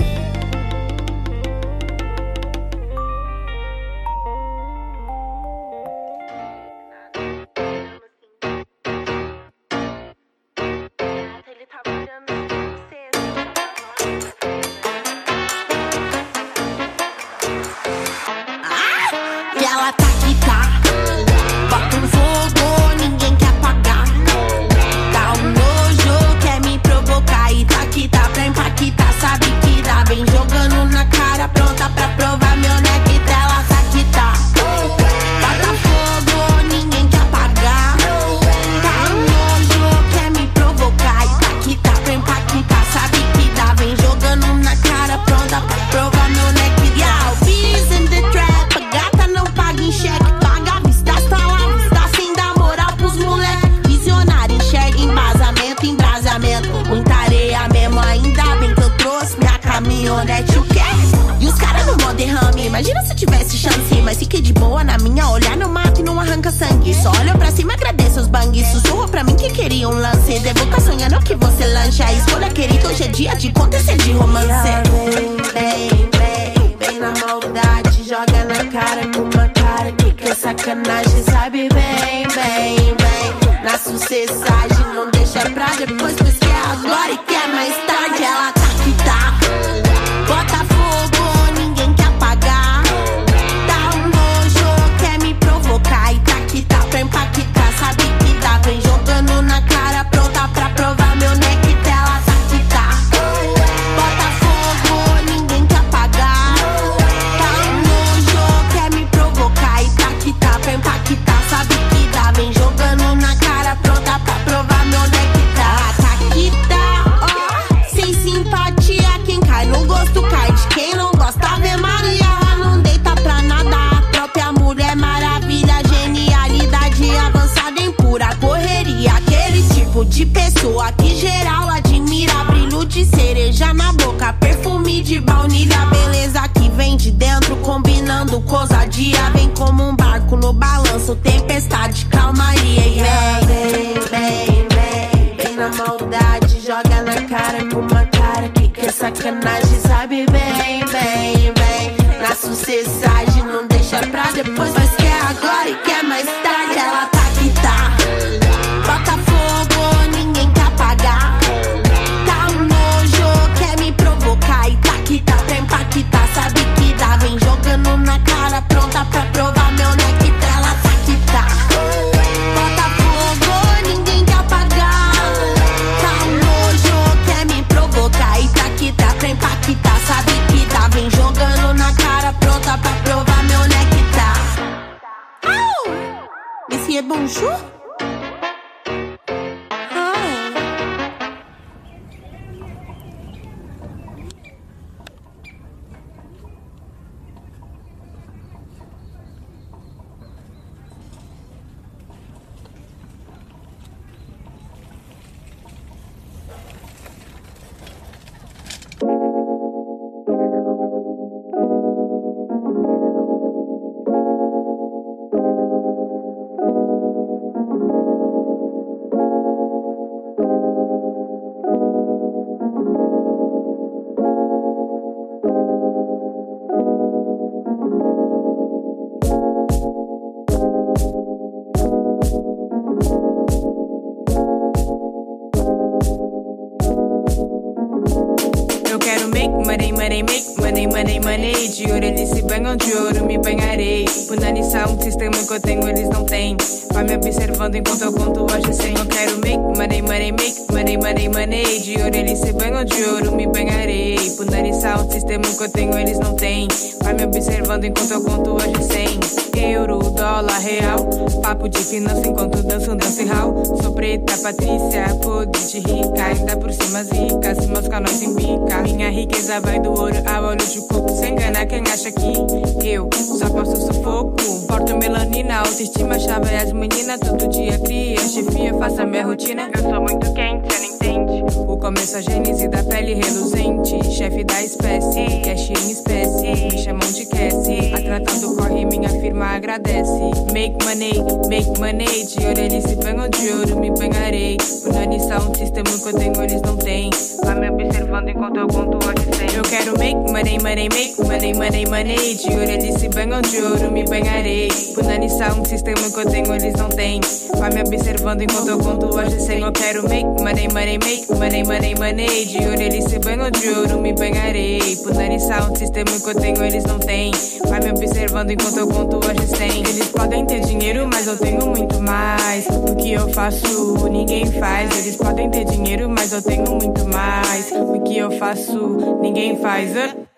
[308.39, 312.45] contando enquanto eu conto hoje sem eu quero make money, money, make money, money, money.
[312.45, 314.95] De ouro eles se banham, de ouro me banharei.
[314.97, 317.31] Putani sound, sistema que eu tenho eles não têm.
[317.67, 319.79] Vai me observando enquanto eu conto hoje sem.
[319.79, 322.65] Eles podem ter dinheiro, mas eu tenho muito mais.
[322.67, 324.97] O que eu faço, ninguém faz.
[324.97, 327.71] Eles podem ter dinheiro, mas eu tenho muito mais.
[327.71, 329.91] O que eu faço, ninguém faz.
[329.91, 330.28] Uh?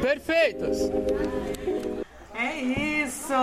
[0.00, 0.90] Perfeitas!
[2.34, 3.34] É isso!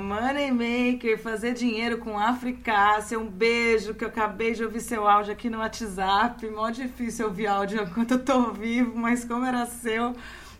[0.00, 3.18] Moneymaker, fazer dinheiro com Africácia.
[3.18, 6.44] Um beijo que eu acabei de ouvir seu áudio aqui no WhatsApp.
[6.50, 10.14] Mó difícil ouvir áudio enquanto eu tô vivo, mas como era seu,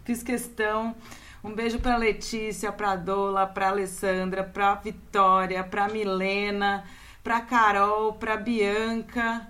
[0.05, 0.95] fiz questão.
[1.43, 6.85] Um beijo para Letícia, para Dola, para Alessandra, para Vitória, para Milena,
[7.25, 9.49] para Carol, para Bianca,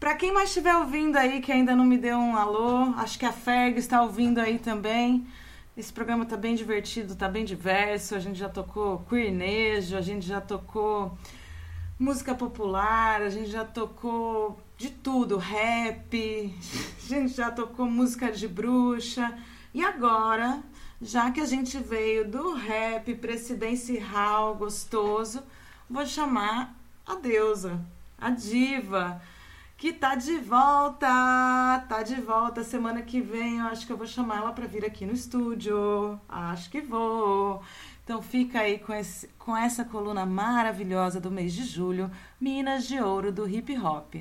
[0.00, 3.26] Pra quem mais estiver ouvindo aí, que ainda não me deu um alô, acho que
[3.26, 5.26] a Ferg está ouvindo aí também.
[5.76, 8.14] Esse programa tá bem divertido, tá bem diverso.
[8.14, 11.18] A gente já tocou queernejo, a gente já tocou
[11.98, 16.56] música popular, a gente já tocou de tudo, rap,
[17.04, 19.38] a gente já tocou música de bruxa.
[19.74, 20.62] E agora,
[20.98, 23.54] já que a gente veio do rap pra esse
[24.58, 25.42] gostoso,
[25.90, 26.74] vou chamar
[27.06, 27.78] a deusa,
[28.18, 29.20] a diva,
[29.80, 31.06] que tá de volta,
[31.88, 33.60] tá de volta semana que vem.
[33.60, 36.20] Eu acho que eu vou chamar ela para vir aqui no estúdio.
[36.28, 37.62] Acho que vou.
[38.04, 43.00] Então fica aí com, esse, com essa coluna maravilhosa do mês de julho, Minas de
[43.00, 44.16] Ouro do Hip Hop.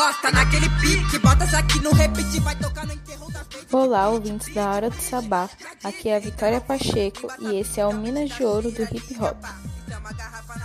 [0.00, 1.18] Gostam, naquele pique.
[1.18, 3.40] Bota essa aqui no repeat, vai tocar no enterro da
[3.70, 5.48] Olá, ouvintes da Hora do Sabá.
[5.84, 9.36] Aqui é a Vitória Pacheco e esse é o Minas de Ouro do Hip Hop.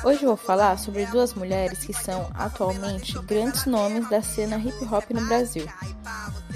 [0.06, 5.12] Hoje vou falar sobre duas mulheres que são, atualmente, grandes nomes da cena hip hop
[5.12, 5.68] no Brasil.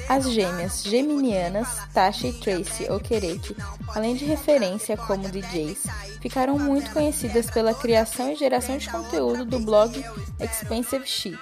[0.07, 3.57] As gêmeas geminianas Tasha e Tracy Okereke,
[3.93, 5.83] além de referência como DJs,
[6.21, 10.03] ficaram muito conhecidas pela criação e geração de conteúdo do blog
[10.39, 11.39] Expensive Shit,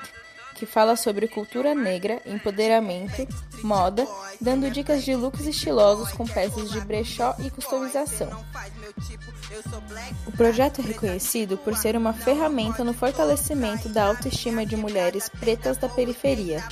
[0.58, 3.28] que fala sobre cultura negra, empoderamento,
[3.64, 4.08] moda,
[4.42, 8.30] dando dicas de looks estilosos com peças de brechó e customização.
[10.26, 15.78] O projeto é reconhecido por ser uma ferramenta no fortalecimento da autoestima de mulheres pretas
[15.78, 16.64] da periferia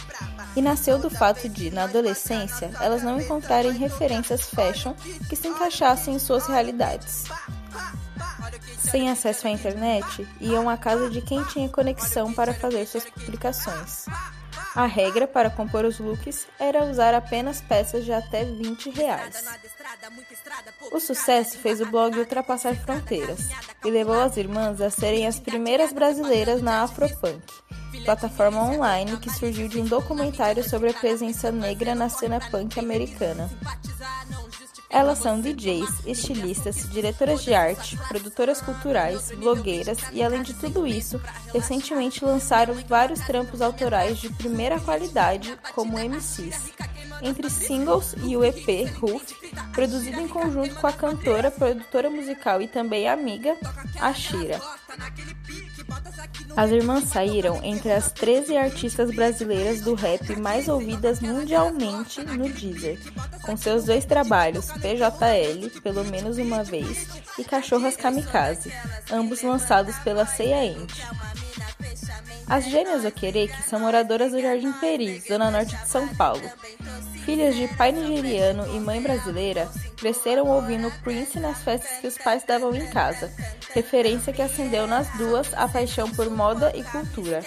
[0.55, 4.93] e nasceu do fato de, na adolescência, elas não encontrarem referências fashion
[5.29, 7.25] que se encaixassem em suas realidades.
[8.77, 14.05] Sem acesso à internet, iam à casa de quem tinha conexão para fazer suas publicações.
[14.75, 19.43] A regra para compor os looks era usar apenas peças de até 20 reais.
[20.91, 23.47] O sucesso fez o blog ultrapassar fronteiras
[23.85, 27.41] e levou as irmãs a serem as primeiras brasileiras na Afropunk,
[28.03, 33.49] plataforma online que surgiu de um documentário sobre a presença negra na cena punk americana.
[34.95, 41.21] Elas são DJs, estilistas, diretoras de arte, produtoras culturais, blogueiras e, além de tudo isso,
[41.53, 46.71] recentemente lançaram vários trampos autorais de primeira qualidade, como MCs.
[47.21, 49.35] Entre singles e o EP Roof,
[49.73, 53.53] produzido em conjunto com a cantora, produtora musical e também amiga,
[53.99, 54.61] Ashira.
[56.55, 62.97] As irmãs saíram entre as 13 artistas brasileiras do rap mais ouvidas mundialmente no Deezer,
[63.43, 67.07] com seus dois trabalhos, PJL, pelo menos uma vez,
[67.37, 68.71] e Cachorras Kamikaze,
[69.11, 71.03] ambos lançados pela Ceia Ente.
[72.47, 76.43] As gêmeas Okereke são moradoras do Jardim Peri, zona norte de São Paulo.
[77.25, 79.67] Filhas de pai nigeriano e mãe brasileira,
[79.97, 83.31] cresceram ouvindo Prince nas festas que os pais davam em casa,
[83.73, 87.43] referência que acendeu nas duas a paixão por moda e cultura.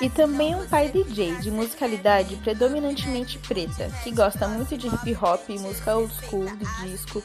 [0.00, 5.42] E também um pai DJ de musicalidade predominantemente preta, que gosta muito de hip hop
[5.48, 7.20] e música old school, de disco.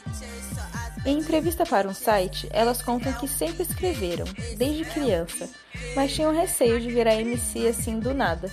[1.06, 4.24] Em entrevista para um site, elas contam que sempre escreveram,
[4.56, 5.50] desde criança,
[5.94, 8.50] mas tinham receio de virar MC assim do nada,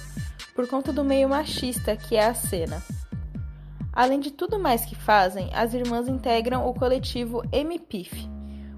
[0.53, 2.83] por conta do meio machista que é a cena.
[3.93, 8.29] Além de tudo mais que fazem, as irmãs integram o coletivo MPIF,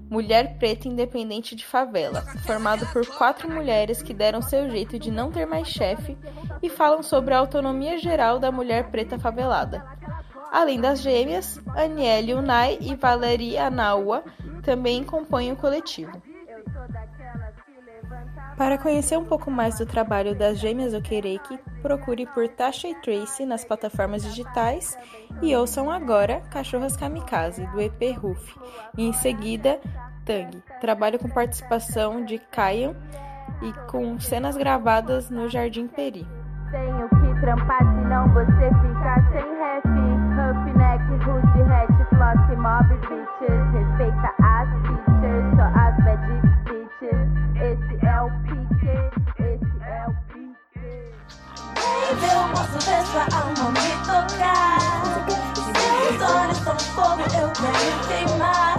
[0.08, 5.32] Mulher Preta Independente de Favela, formado por quatro mulheres que deram seu jeito de não
[5.32, 6.16] ter mais chefe
[6.62, 9.84] e falam sobre a autonomia geral da mulher preta favelada.
[10.54, 14.22] Além das gêmeas, Aniele Unai e Valerie Anaua
[14.62, 16.12] também compõem o coletivo.
[18.56, 23.44] Para conhecer um pouco mais do trabalho das gêmeas Okereke, procure por Tasha e Tracy
[23.44, 24.96] nas plataformas digitais
[25.42, 28.56] e ouçam agora Cachorras Kamikaze, do EP Roof,
[28.96, 29.80] e em seguida
[30.24, 32.94] Tang, trabalho com participação de Kayan
[33.60, 36.24] e com cenas gravadas no Jardim Peri.
[36.70, 40.03] Tenho que trampar, senão você fica sem ref.
[42.64, 43.60] Mob, bitches.
[43.76, 46.24] Respeita as features, só as bad
[46.64, 47.28] bitches.
[47.60, 48.94] Esse é o pique,
[49.38, 50.88] esse é o pique.
[51.74, 54.78] Baby, eu posso ver sua alma me tocar.
[56.08, 58.76] Seus olhos são fogo, eu quero queimar.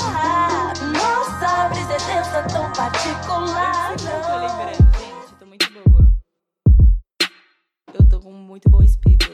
[0.92, 3.90] Nossa brisa é densa, tão particular.
[4.00, 6.04] Gente, eu tô muito boa.
[7.94, 9.25] Eu tô com muito bom espírito.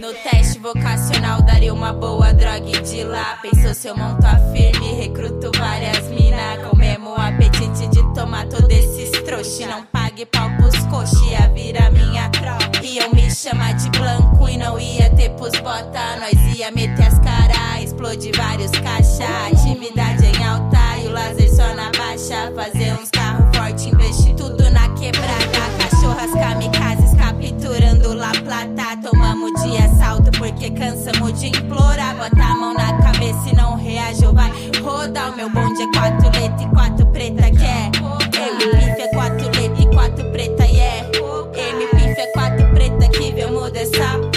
[0.00, 3.38] No teste vocacional daria uma boa droga e de lá.
[3.42, 8.70] Pensou se eu monto a firme, recruto várias mina Com mesmo apetite de tomar todo
[8.70, 12.84] esses trouxe Não pague pau pros coxi, ia virar minha tropa.
[12.84, 16.16] Iam me chamar de blanco e não ia ter pros bota.
[16.20, 21.74] Nós ia meter as cara, explodir vários caixa Atividade em alta e o lazer só
[21.74, 22.52] na baixa.
[22.54, 23.10] Fazer uns
[29.48, 32.14] De assalto porque cansamos de implorar.
[32.16, 34.52] Bota a mão na cabeça e não reage ou vai
[34.82, 35.32] rodar.
[35.32, 39.80] O meu bonde é quatro letras e quatro preta que é M-Pif é quatro letras
[39.80, 41.10] e quatro preta e é
[41.54, 44.27] M-Pif é quatro preta que veio muda essa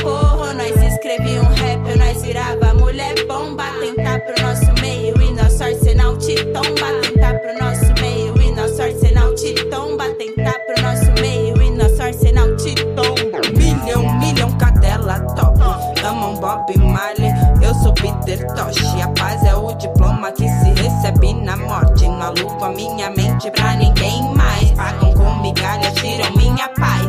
[16.22, 17.34] Amam Bob Marley,
[17.64, 18.78] eu sou Peter Tosh.
[19.02, 22.08] A paz é o diploma que se recebe na morte.
[22.08, 24.70] Na lua, minha mente pra ninguém mais.
[24.74, 27.08] Pagam com migalhas, tiram minha paz.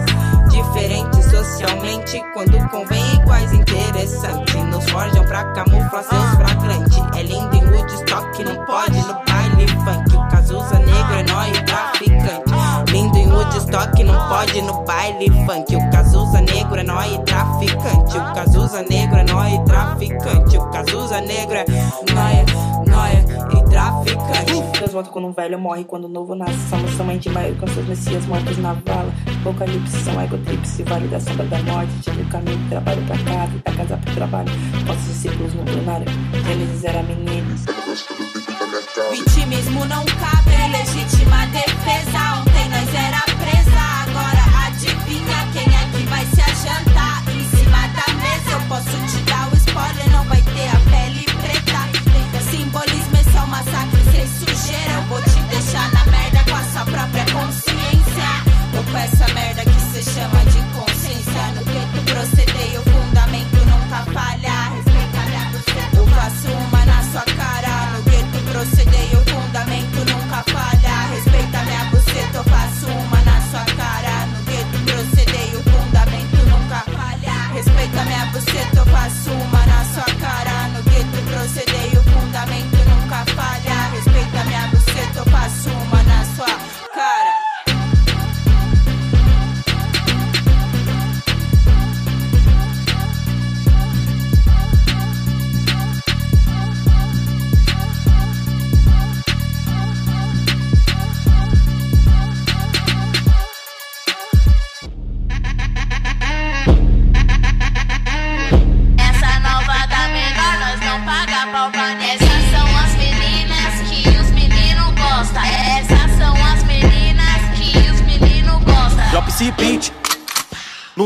[0.49, 4.57] Diferente socialmente, quando convém, iguais interessante.
[4.57, 6.92] Nos forjam pra camuflar seus flagrantes.
[13.73, 15.77] Woodstock, não pode no baile funk.
[15.77, 18.19] O Cazuza negro é nóis traficante.
[18.19, 20.59] O Cazuza negro é nóis traficante.
[20.59, 21.65] O Cazuza negro é
[22.13, 22.45] nóia,
[22.87, 23.25] nóia
[23.57, 24.79] e traficante.
[24.79, 26.59] Deus volta quando um velho morre, quando o novo nasce.
[26.69, 29.11] Somos somente maior com seus messias mortos na vala.
[29.41, 31.93] Apocalipse são egotripse, vale da sombra da morte.
[32.03, 34.49] Tive o caminho do trabalho pra casa, da casa pro trabalho.
[34.87, 36.07] Nossos discípulos no plenário,
[36.51, 37.63] eles eram meninos.
[39.11, 42.19] Vitimismo não cabe, legítima defesa.
[42.41, 43.32] Ontem nós era
[46.35, 48.51] se ajantar em cima da mesa.
[48.53, 51.81] Eu posso te dar o spoiler, não vai ter a pele preta.
[52.51, 54.93] Simbolismo é um massacre sem sujeira.
[54.95, 58.31] Eu vou te deixar na merda com a sua própria consciência.
[58.75, 61.43] Eu com essa merda que cê chama de consciência.
[61.55, 62.92] No gueto proceder, o fundamento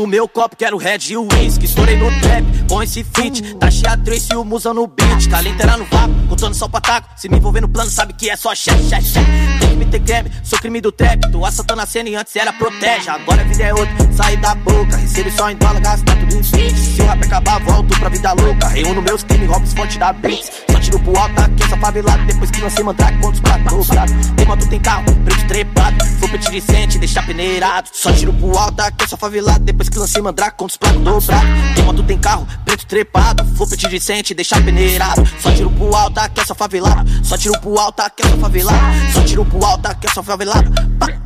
[0.07, 3.55] No meu copo quero red e o whisky Estourei no trap com esse feat.
[3.55, 5.27] Taxei a Trace e o Musa no beat.
[5.29, 8.29] Talento era no vapo, contando só pra taco Se me envolver no plano sabe que
[8.29, 11.29] é só chefe, chefe, chefe Tem que me ter creme, sou crime do trap.
[11.29, 13.09] Tô assaltando a cena e antes era protege.
[13.09, 14.95] Agora a vida é outra, sai da boca.
[14.95, 18.31] Recebo só em dólar, gasta tudo em fit Se o rap acabar, volto pra vida
[18.31, 18.67] louca.
[18.69, 22.49] Reúno meus crimes, roubos, fonte da Blitz Só tiro pro alto, aqui essa favelada Depois
[22.49, 26.05] que lancei mandrake, pontos pra dobrado Tem moto, tem carro, preto trepado.
[26.19, 27.89] Flopete de cente, deixar peneirado.
[27.91, 31.21] Só tiro pro alto, aqui essa favelada Depois que lancei mandrake, pontos pra dobrado
[31.75, 35.23] Tem moto, tem carro, preto trepado Flopete de cente, deixar peneirado.
[35.41, 37.03] Só tiro pro alto, aqui essa favelada.
[37.23, 39.11] Só tiro pro alto, aqui essa favelada.
[39.13, 40.69] Só tiro pro alto, aqui essa favelada.
[40.99, 41.17] Pá, pá,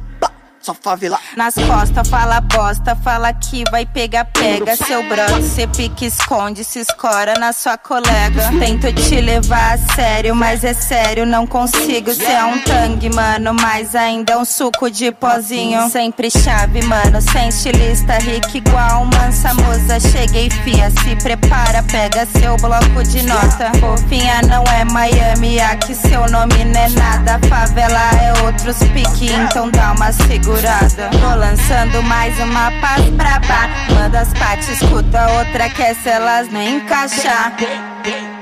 [0.62, 5.42] só favelada Nas costas fala bosta, fala que vai pegar, pega seu brother.
[5.42, 8.50] Cê pique, esconde, se escora na sua colega.
[8.60, 12.14] Tento te levar a sério, mas é sério, não consigo.
[12.14, 15.90] Cê é um tangue, mano, mas ainda é um suco de pozinho.
[15.90, 20.00] Sempre chave, mano, sem estilista, rico igual mansa musa.
[20.00, 23.72] Cheguei, fia, se prepara, pega seu bloco de nota.
[23.80, 27.40] Fofinha não é Miami, aqui seu nome não é nada.
[27.48, 30.12] Favela é outros pique, então dá uma
[30.52, 31.10] segurada.
[31.12, 33.70] Tô lançando mais uma paz braba.
[33.94, 37.54] Manda as partes, escuta outra que é se elas não encaixar.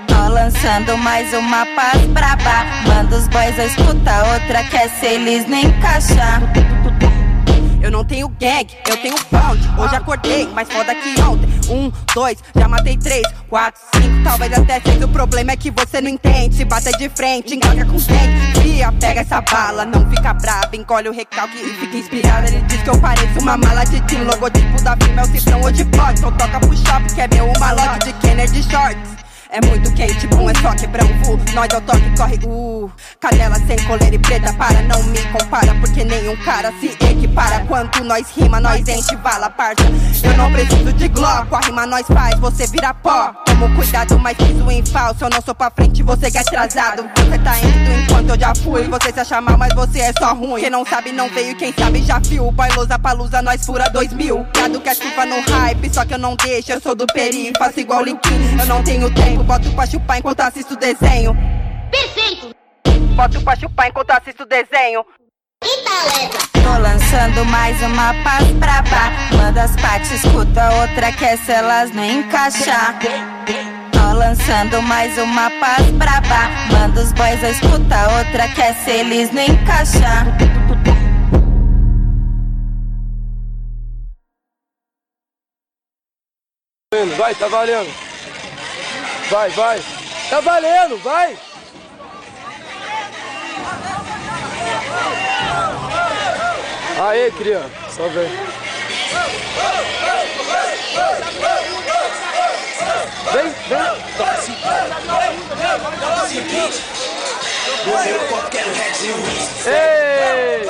[0.07, 2.65] Tô lançando mais uma paz braba.
[2.87, 6.41] Manda os boys escuta outra que é se eles nem encaixar.
[7.81, 9.59] Eu não tenho gang, eu tenho pound.
[9.77, 11.49] Hoje acordei, mais foda que ontem.
[11.69, 15.03] Um, dois, já matei três, quatro, cinco, talvez até seis.
[15.03, 16.55] O problema é que você não entende.
[16.55, 18.61] Se bater de frente, engaja com dente.
[18.61, 20.75] Fia, pega essa bala, não fica brava.
[20.75, 22.47] Engole o recalque e fica inspirada.
[22.47, 24.23] Ele diz que eu pareço uma mala de tim.
[24.23, 26.19] Logotipo da firma é o cifrão ou de pote.
[26.19, 29.18] Só toca pro shopping, quer ver uma loja de Kennedy Shorts.
[29.51, 31.39] É muito quente, bom é só quebrar um vu.
[31.55, 32.91] Nós é o toque, corre, uh.
[33.19, 35.73] Canela sem coleira e preta, para, não me compara.
[35.79, 37.65] Porque nenhum cara se equipara.
[37.67, 39.81] Quando nós rima, nós enche bala, parça.
[40.23, 43.33] Eu não preciso de glock, a rima nós faz, você vira pó.
[43.47, 45.25] Tomo cuidado, mas piso em falso.
[45.25, 47.09] Eu não sou pra frente, você que é atrasado.
[47.17, 48.83] Você tá indo enquanto eu já fui.
[48.83, 50.61] Você se acha mal, mas você é só ruim.
[50.61, 52.51] Quem não sabe não veio, quem sabe já viu.
[52.51, 54.45] Boy lousa palusa, nós fura dois mil.
[54.55, 56.71] Gado que é chuva no hype, só que eu não deixo.
[56.71, 58.59] Eu sou do peri, faço igual Linkin.
[58.59, 61.35] Eu não tenho tempo, boto pra chupar enquanto assisto desenho.
[61.91, 62.55] Perfeito!
[63.15, 65.05] Boto pra chupar enquanto assisto desenho.
[66.53, 69.11] Tô lançando mais uma paz braba.
[69.35, 72.97] Manda as partes, escuta outra que é se elas não encaixar.
[73.91, 76.49] Tô lançando mais uma paz braba.
[76.71, 80.25] Manda os boys, escuta outra que é se eles não encaixar.
[87.17, 88.08] Vai, tá valendo.
[89.29, 89.79] Vai, vai.
[90.29, 91.37] Tá valendo, vai.
[96.99, 97.69] Aê, criança.
[97.91, 98.29] Só vem.
[103.31, 103.99] Vem, vem.
[109.65, 110.69] Ei!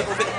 [0.00, 0.29] Adorei,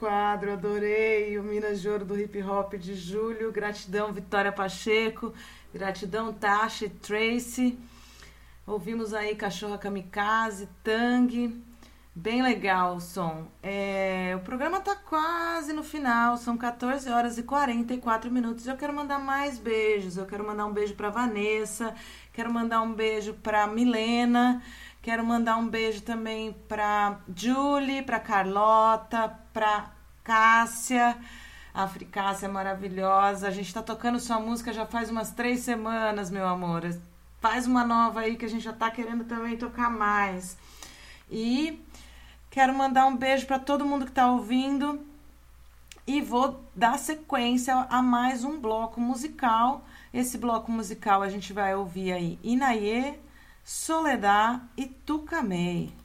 [0.00, 3.52] quadro, adorei o Minas de Ouro do Hip Hop de Julho.
[3.52, 5.34] Gratidão, Vitória Pacheco.
[5.74, 7.78] Gratidão, Tasha e Tracy.
[8.66, 11.62] Ouvimos aí Cachorra Kamikaze, Tang.
[12.14, 13.46] Bem legal o som.
[13.62, 18.66] É, o programa tá quase no final, são 14 horas e 44 minutos.
[18.66, 20.16] Eu quero mandar mais beijos.
[20.16, 21.94] Eu quero mandar um beijo para Vanessa,
[22.32, 24.62] quero mandar um beijo para Milena,
[25.02, 29.90] quero mandar um beijo também para Julie, para Carlota, para
[30.22, 31.16] Cássia.
[31.72, 33.48] A Fricácia é maravilhosa.
[33.48, 36.82] A gente tá tocando sua música já faz umas três semanas, meu amor.
[37.40, 40.58] Faz uma nova aí que a gente já tá querendo também tocar mais.
[41.30, 41.80] E
[42.50, 45.00] quero mandar um beijo para todo mundo que tá ouvindo.
[46.06, 49.84] E vou dar sequência a mais um bloco musical.
[50.12, 53.18] Esse bloco musical a gente vai ouvir aí Inaye,
[53.62, 55.99] Soledad e Tucamei.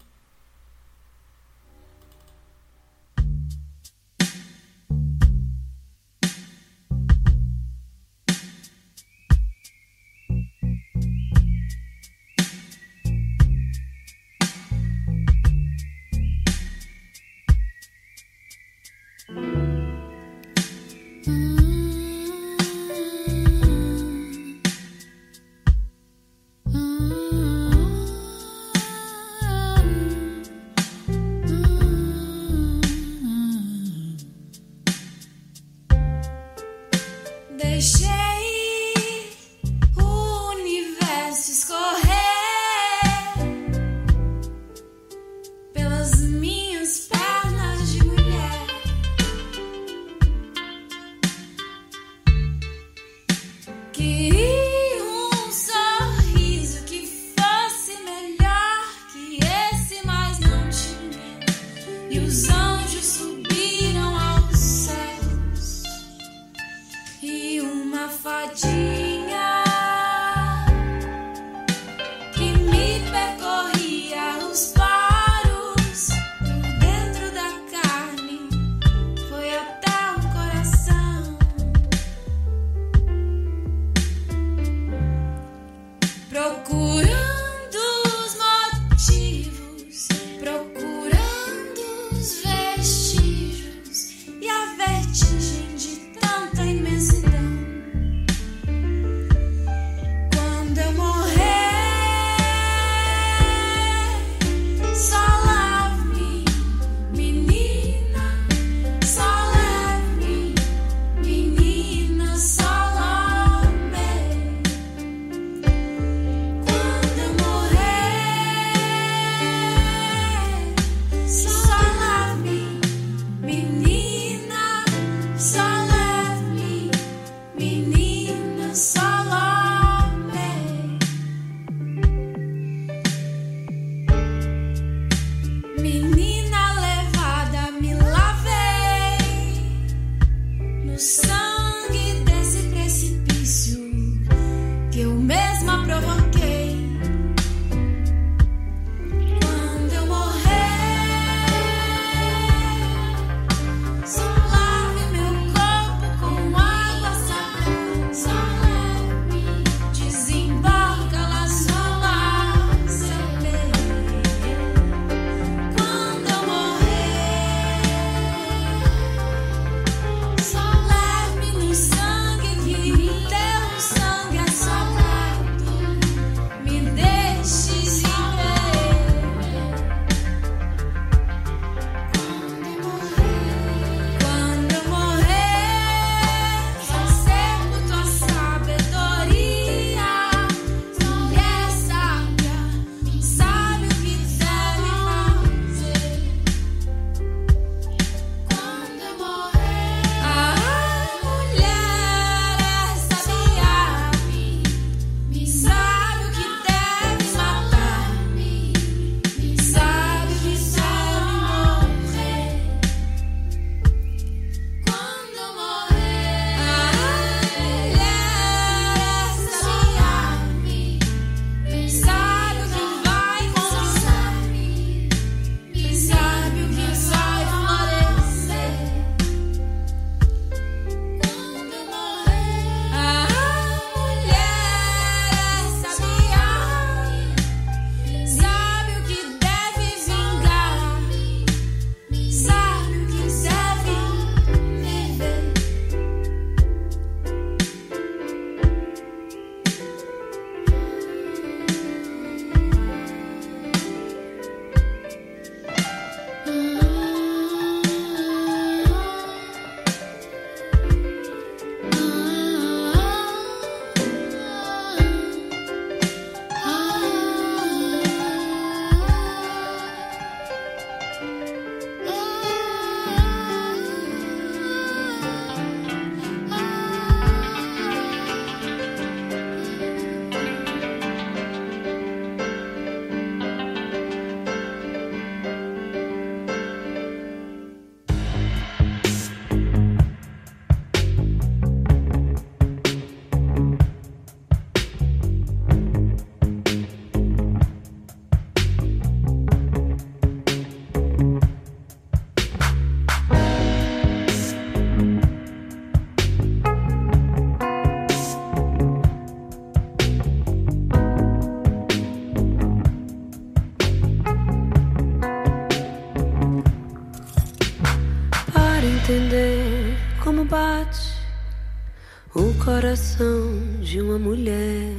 [322.65, 324.91] Coração de uma mulher.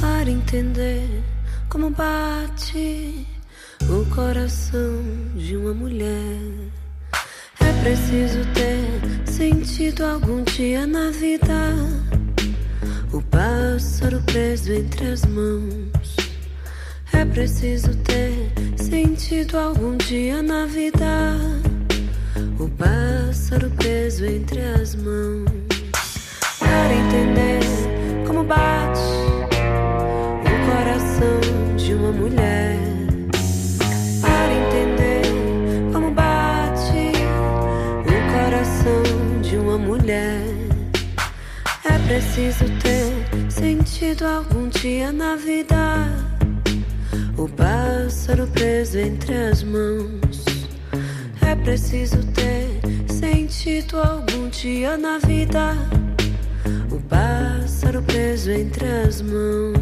[0.00, 1.24] Para entender
[1.68, 3.26] como bate
[3.90, 5.02] o coração
[5.34, 6.38] de uma mulher.
[7.58, 11.74] É preciso ter sentido algum dia na vida
[13.12, 16.16] o pássaro preso entre as mãos.
[17.12, 21.36] É preciso ter sentido algum dia na vida
[22.60, 25.55] o pássaro preso entre as mãos.
[27.06, 27.60] Entender
[28.26, 29.00] como bate
[30.42, 32.76] o coração de uma mulher.
[34.20, 35.22] Para entender
[35.92, 37.12] como bate
[38.02, 40.42] o coração de uma mulher.
[41.84, 46.08] É preciso ter sentido algum dia na vida
[47.36, 50.44] o pássaro preso entre as mãos.
[51.40, 55.76] É preciso ter sentido algum dia na vida
[57.96, 59.76] pássaro preso entre as mãos.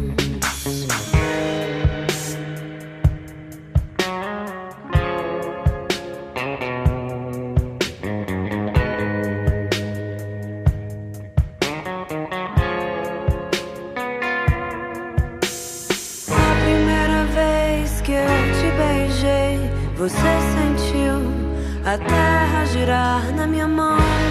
[16.29, 18.25] A primeira vez que eu
[18.59, 19.59] te beijei,
[19.97, 20.15] você
[20.55, 21.21] sentiu
[21.85, 24.24] a terra girar na minha mão.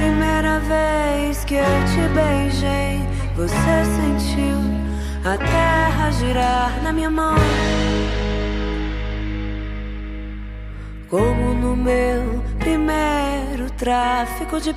[0.00, 3.00] Primeira vez que eu te beijei,
[3.36, 4.58] você sentiu
[5.24, 7.36] a terra girar na minha mão.
[11.08, 14.72] Como no meu primeiro tráfico de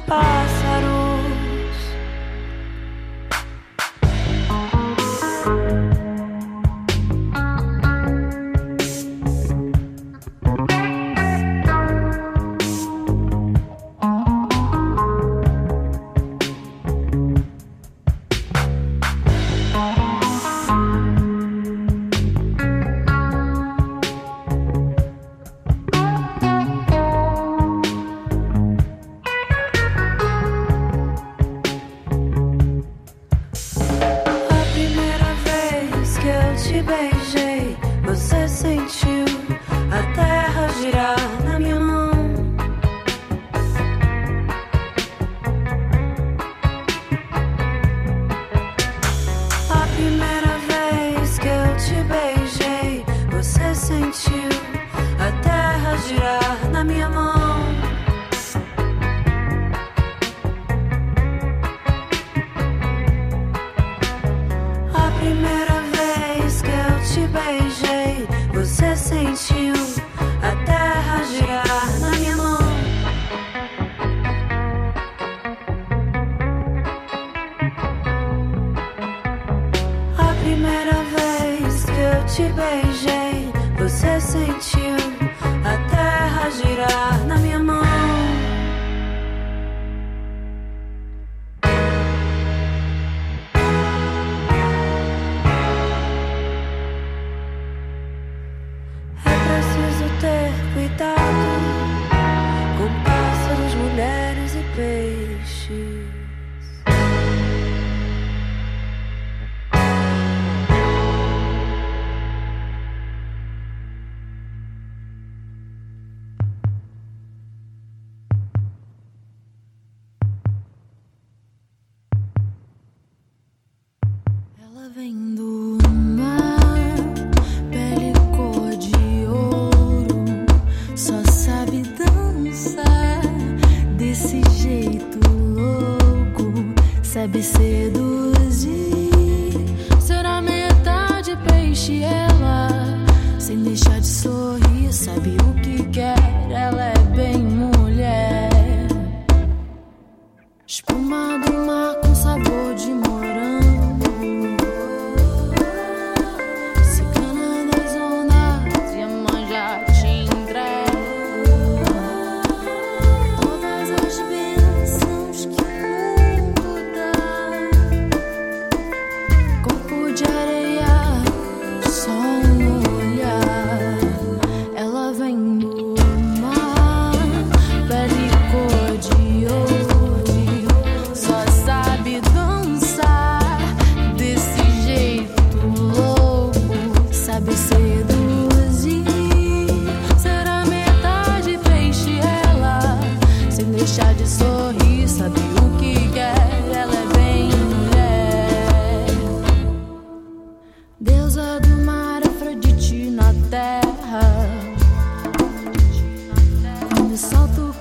[207.18, 207.73] só tu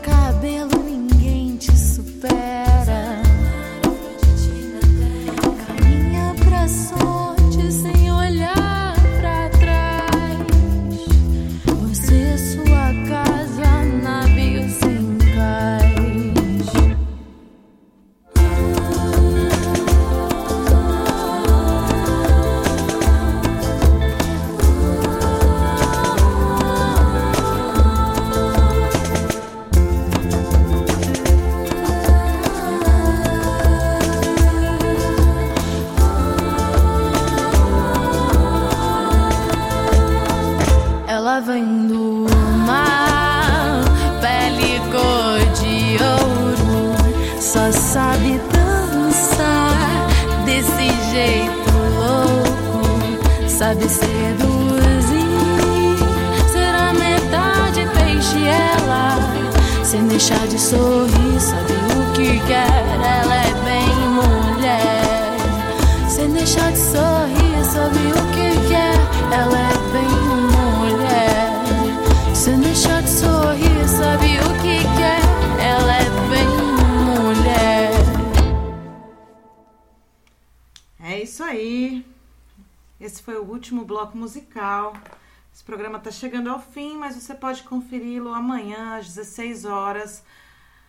[86.03, 90.25] está chegando ao fim, mas você pode conferi-lo amanhã às 16 horas.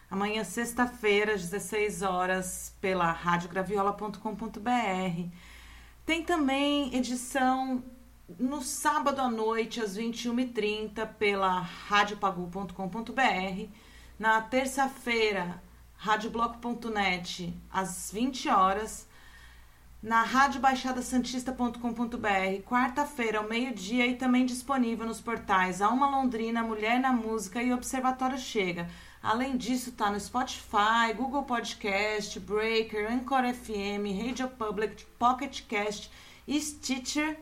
[0.10, 5.30] Amanhã, sexta-feira, às 16 horas, pela radiograviola.com.br.
[6.06, 7.84] Tem também edição
[8.40, 13.70] no sábado à noite, às 21h30, pela radiopagu.com.br.
[14.18, 15.62] Na terça-feira,
[15.96, 19.08] radiobloco.net, às 20 horas
[20.04, 27.64] na radiobaixadasantista.com.br, quarta-feira ao meio-dia e também disponível nos portais Alma Londrina, Mulher na Música
[27.64, 28.90] e Observatório Chega.
[29.22, 36.12] Além disso, está no Spotify, Google Podcast, Breaker, Anchor FM, Radio Public, Pocket Cast,
[36.50, 37.40] Stitcher.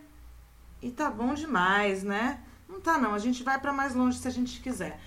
[0.83, 2.41] E tá bom demais, né?
[2.69, 4.99] Não tá não, a gente vai para mais longe se a gente quiser.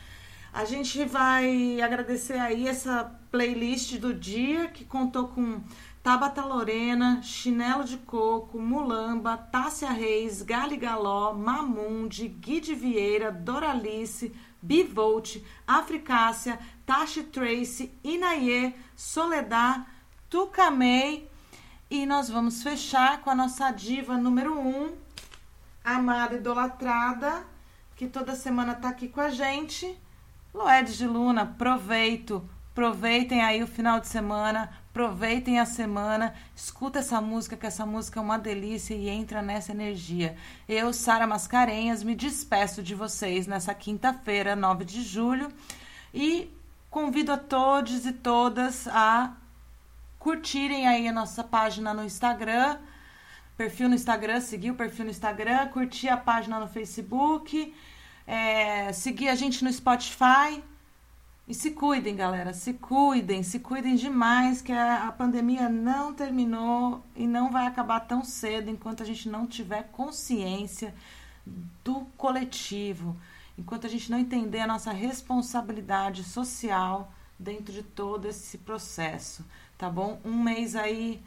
[0.52, 5.60] A gente vai agradecer aí essa playlist do dia que contou com
[6.04, 15.38] Tabata Lorena, Chinelo de Coco, Mulamba, Tássia Reis, Gali Galó, Mamundi, Guide Vieira, Doralice, Bivolt,
[15.66, 19.86] Africácia, Tashi Trace, Inaye, Soledad,
[20.28, 21.26] Tucamei.
[21.90, 24.94] E nós vamos fechar com a nossa diva número 1, um,
[25.82, 27.46] amada, idolatrada,
[27.96, 29.98] que toda semana tá aqui com a gente.
[30.52, 37.20] Loedes de Luna, proveito, aproveitem aí o final de semana, aproveitem a semana, escuta essa
[37.20, 40.36] música, que essa música é uma delícia e entra nessa energia.
[40.68, 45.52] Eu, Sara Mascarenhas, me despeço de vocês nessa quinta-feira, 9 de julho,
[46.14, 46.48] e
[46.88, 49.34] convido a todos e todas a
[50.16, 52.78] curtirem aí a nossa página no Instagram,
[53.56, 57.74] perfil no Instagram, seguir o perfil no Instagram, curtir a página no Facebook,
[58.28, 60.62] é, seguir a gente no Spotify.
[61.46, 67.26] E se cuidem, galera, se cuidem, se cuidem demais, que a, pandemia não terminou e
[67.26, 70.94] não vai acabar tão cedo enquanto a gente não tiver consciência
[71.84, 73.14] do coletivo,
[73.58, 79.44] enquanto a gente não entender a nossa responsabilidade social dentro de todo esse processo,
[79.76, 80.18] tá bom?
[80.24, 81.22] Um mês aí,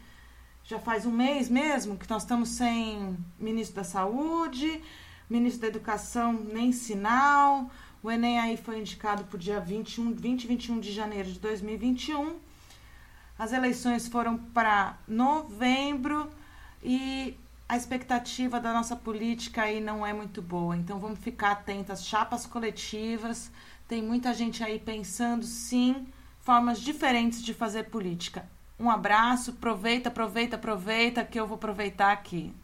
[0.64, 4.82] já faz um mês mesmo que nós estamos sem ministro da Saúde,
[5.30, 7.70] ministro da Educação, nem sinal.
[8.02, 11.38] O Enem aí foi indicado para o dia 21, 20 e 21 de janeiro de
[11.40, 12.36] 2021.
[13.38, 16.30] As eleições foram para novembro
[16.82, 17.36] e
[17.68, 20.76] a expectativa da nossa política aí não é muito boa.
[20.76, 22.04] Então vamos ficar atentas.
[22.04, 23.50] Chapas coletivas,
[23.86, 26.06] tem muita gente aí pensando sim
[26.40, 28.48] formas diferentes de fazer política.
[28.78, 32.54] Um abraço, aproveita, aproveita, aproveita que eu vou aproveitar aqui.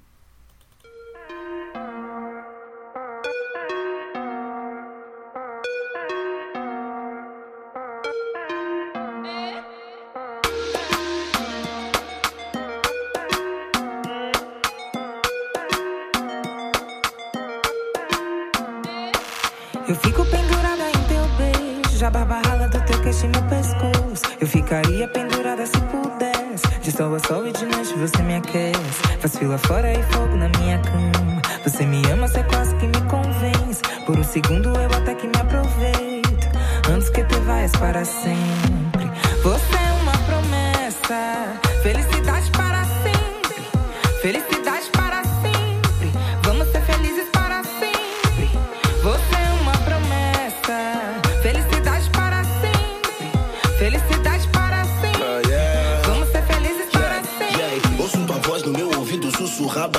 [27.04, 29.02] Sol sol e de noite você me aquece.
[29.20, 31.42] Faz fila fora e fogo na minha cama.
[31.62, 33.82] Você me ama, você quase que me convence.
[34.06, 36.48] Por um segundo eu até que me aproveito,
[36.90, 38.83] antes que te vais para sempre.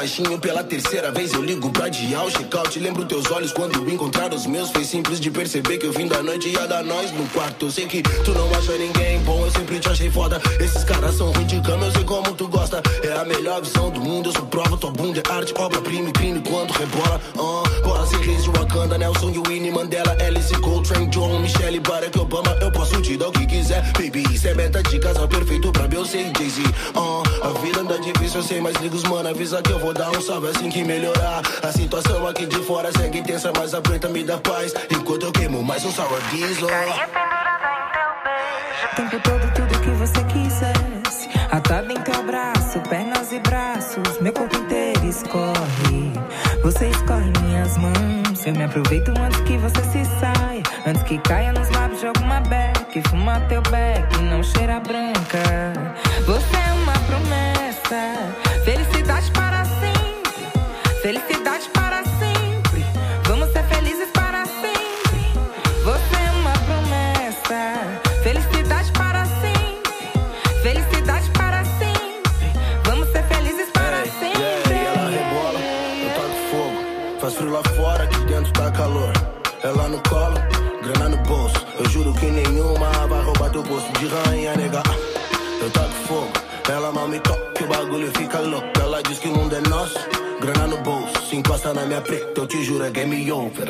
[0.06, 1.34] Baixinho pela terceira vez.
[1.34, 2.80] Eu ligo pra dial, check-out.
[2.80, 4.70] Lembro teus olhos quando encontrar os meus.
[4.70, 7.66] Foi simples de perceber que eu vim da noite ia dar nós no quarto.
[7.66, 10.40] Eu sei que tu não acha ninguém bom, eu sempre te achei foda.
[10.60, 12.84] Esses caras são ruins de cama, eu sei como tu gosta.
[13.04, 14.78] É a melhor visão do mundo, eu sou prova.
[14.78, 17.20] Tua bunda é arte, obra-prima e crime quando rebola.
[17.36, 17.65] Uh,
[18.06, 22.56] bola sem crise de Wakanda, Nelson Winnie Mandela, Alice Coltrane, John, Michelle, Barack Obama.
[22.62, 24.24] Eu posso te dar o que quiser, baby.
[24.32, 26.62] Isso é meta de casal perfeito pra Beyoncé e Jay-Z.
[26.96, 29.94] Uh, a vida anda difícil, eu sei, mas liga os mano, avisa que eu vou
[29.94, 31.42] dar um salve assim que melhorar.
[31.64, 34.74] A situação aqui de fora segue intensa, mas a preta me dá paz.
[34.92, 36.68] Enquanto eu queimo mais um sour diesel.
[38.84, 41.30] O tempo todo, tudo que você quisesse.
[41.52, 44.20] Atado em teu abraço, pernas e braços.
[44.20, 46.14] Meu corpo inteiro escorre.
[46.64, 47.15] Você escorre
[47.78, 48.46] mãos.
[48.46, 50.64] Eu me aproveito antes que você se saia.
[50.86, 53.02] Antes que caia nos lábios de alguma beck.
[53.10, 55.74] Fuma teu beck, não cheira branca.
[56.26, 58.34] Você é uma promessa.
[58.64, 61.02] Felicidade para sempre.
[61.02, 61.45] Felicidade
[84.00, 84.84] de rainha, nega.
[85.62, 86.32] Eu taco fogo,
[86.70, 88.68] ela mal me toca, o bagulho fica louco.
[88.80, 90.00] Ela diz que o mundo é nosso,
[90.40, 91.14] grana no bolso.
[91.30, 93.68] Se encosta na minha preta, eu te juro é game over.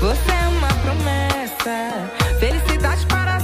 [0.00, 2.10] Você é uma promessa.
[2.38, 3.39] Felicidade para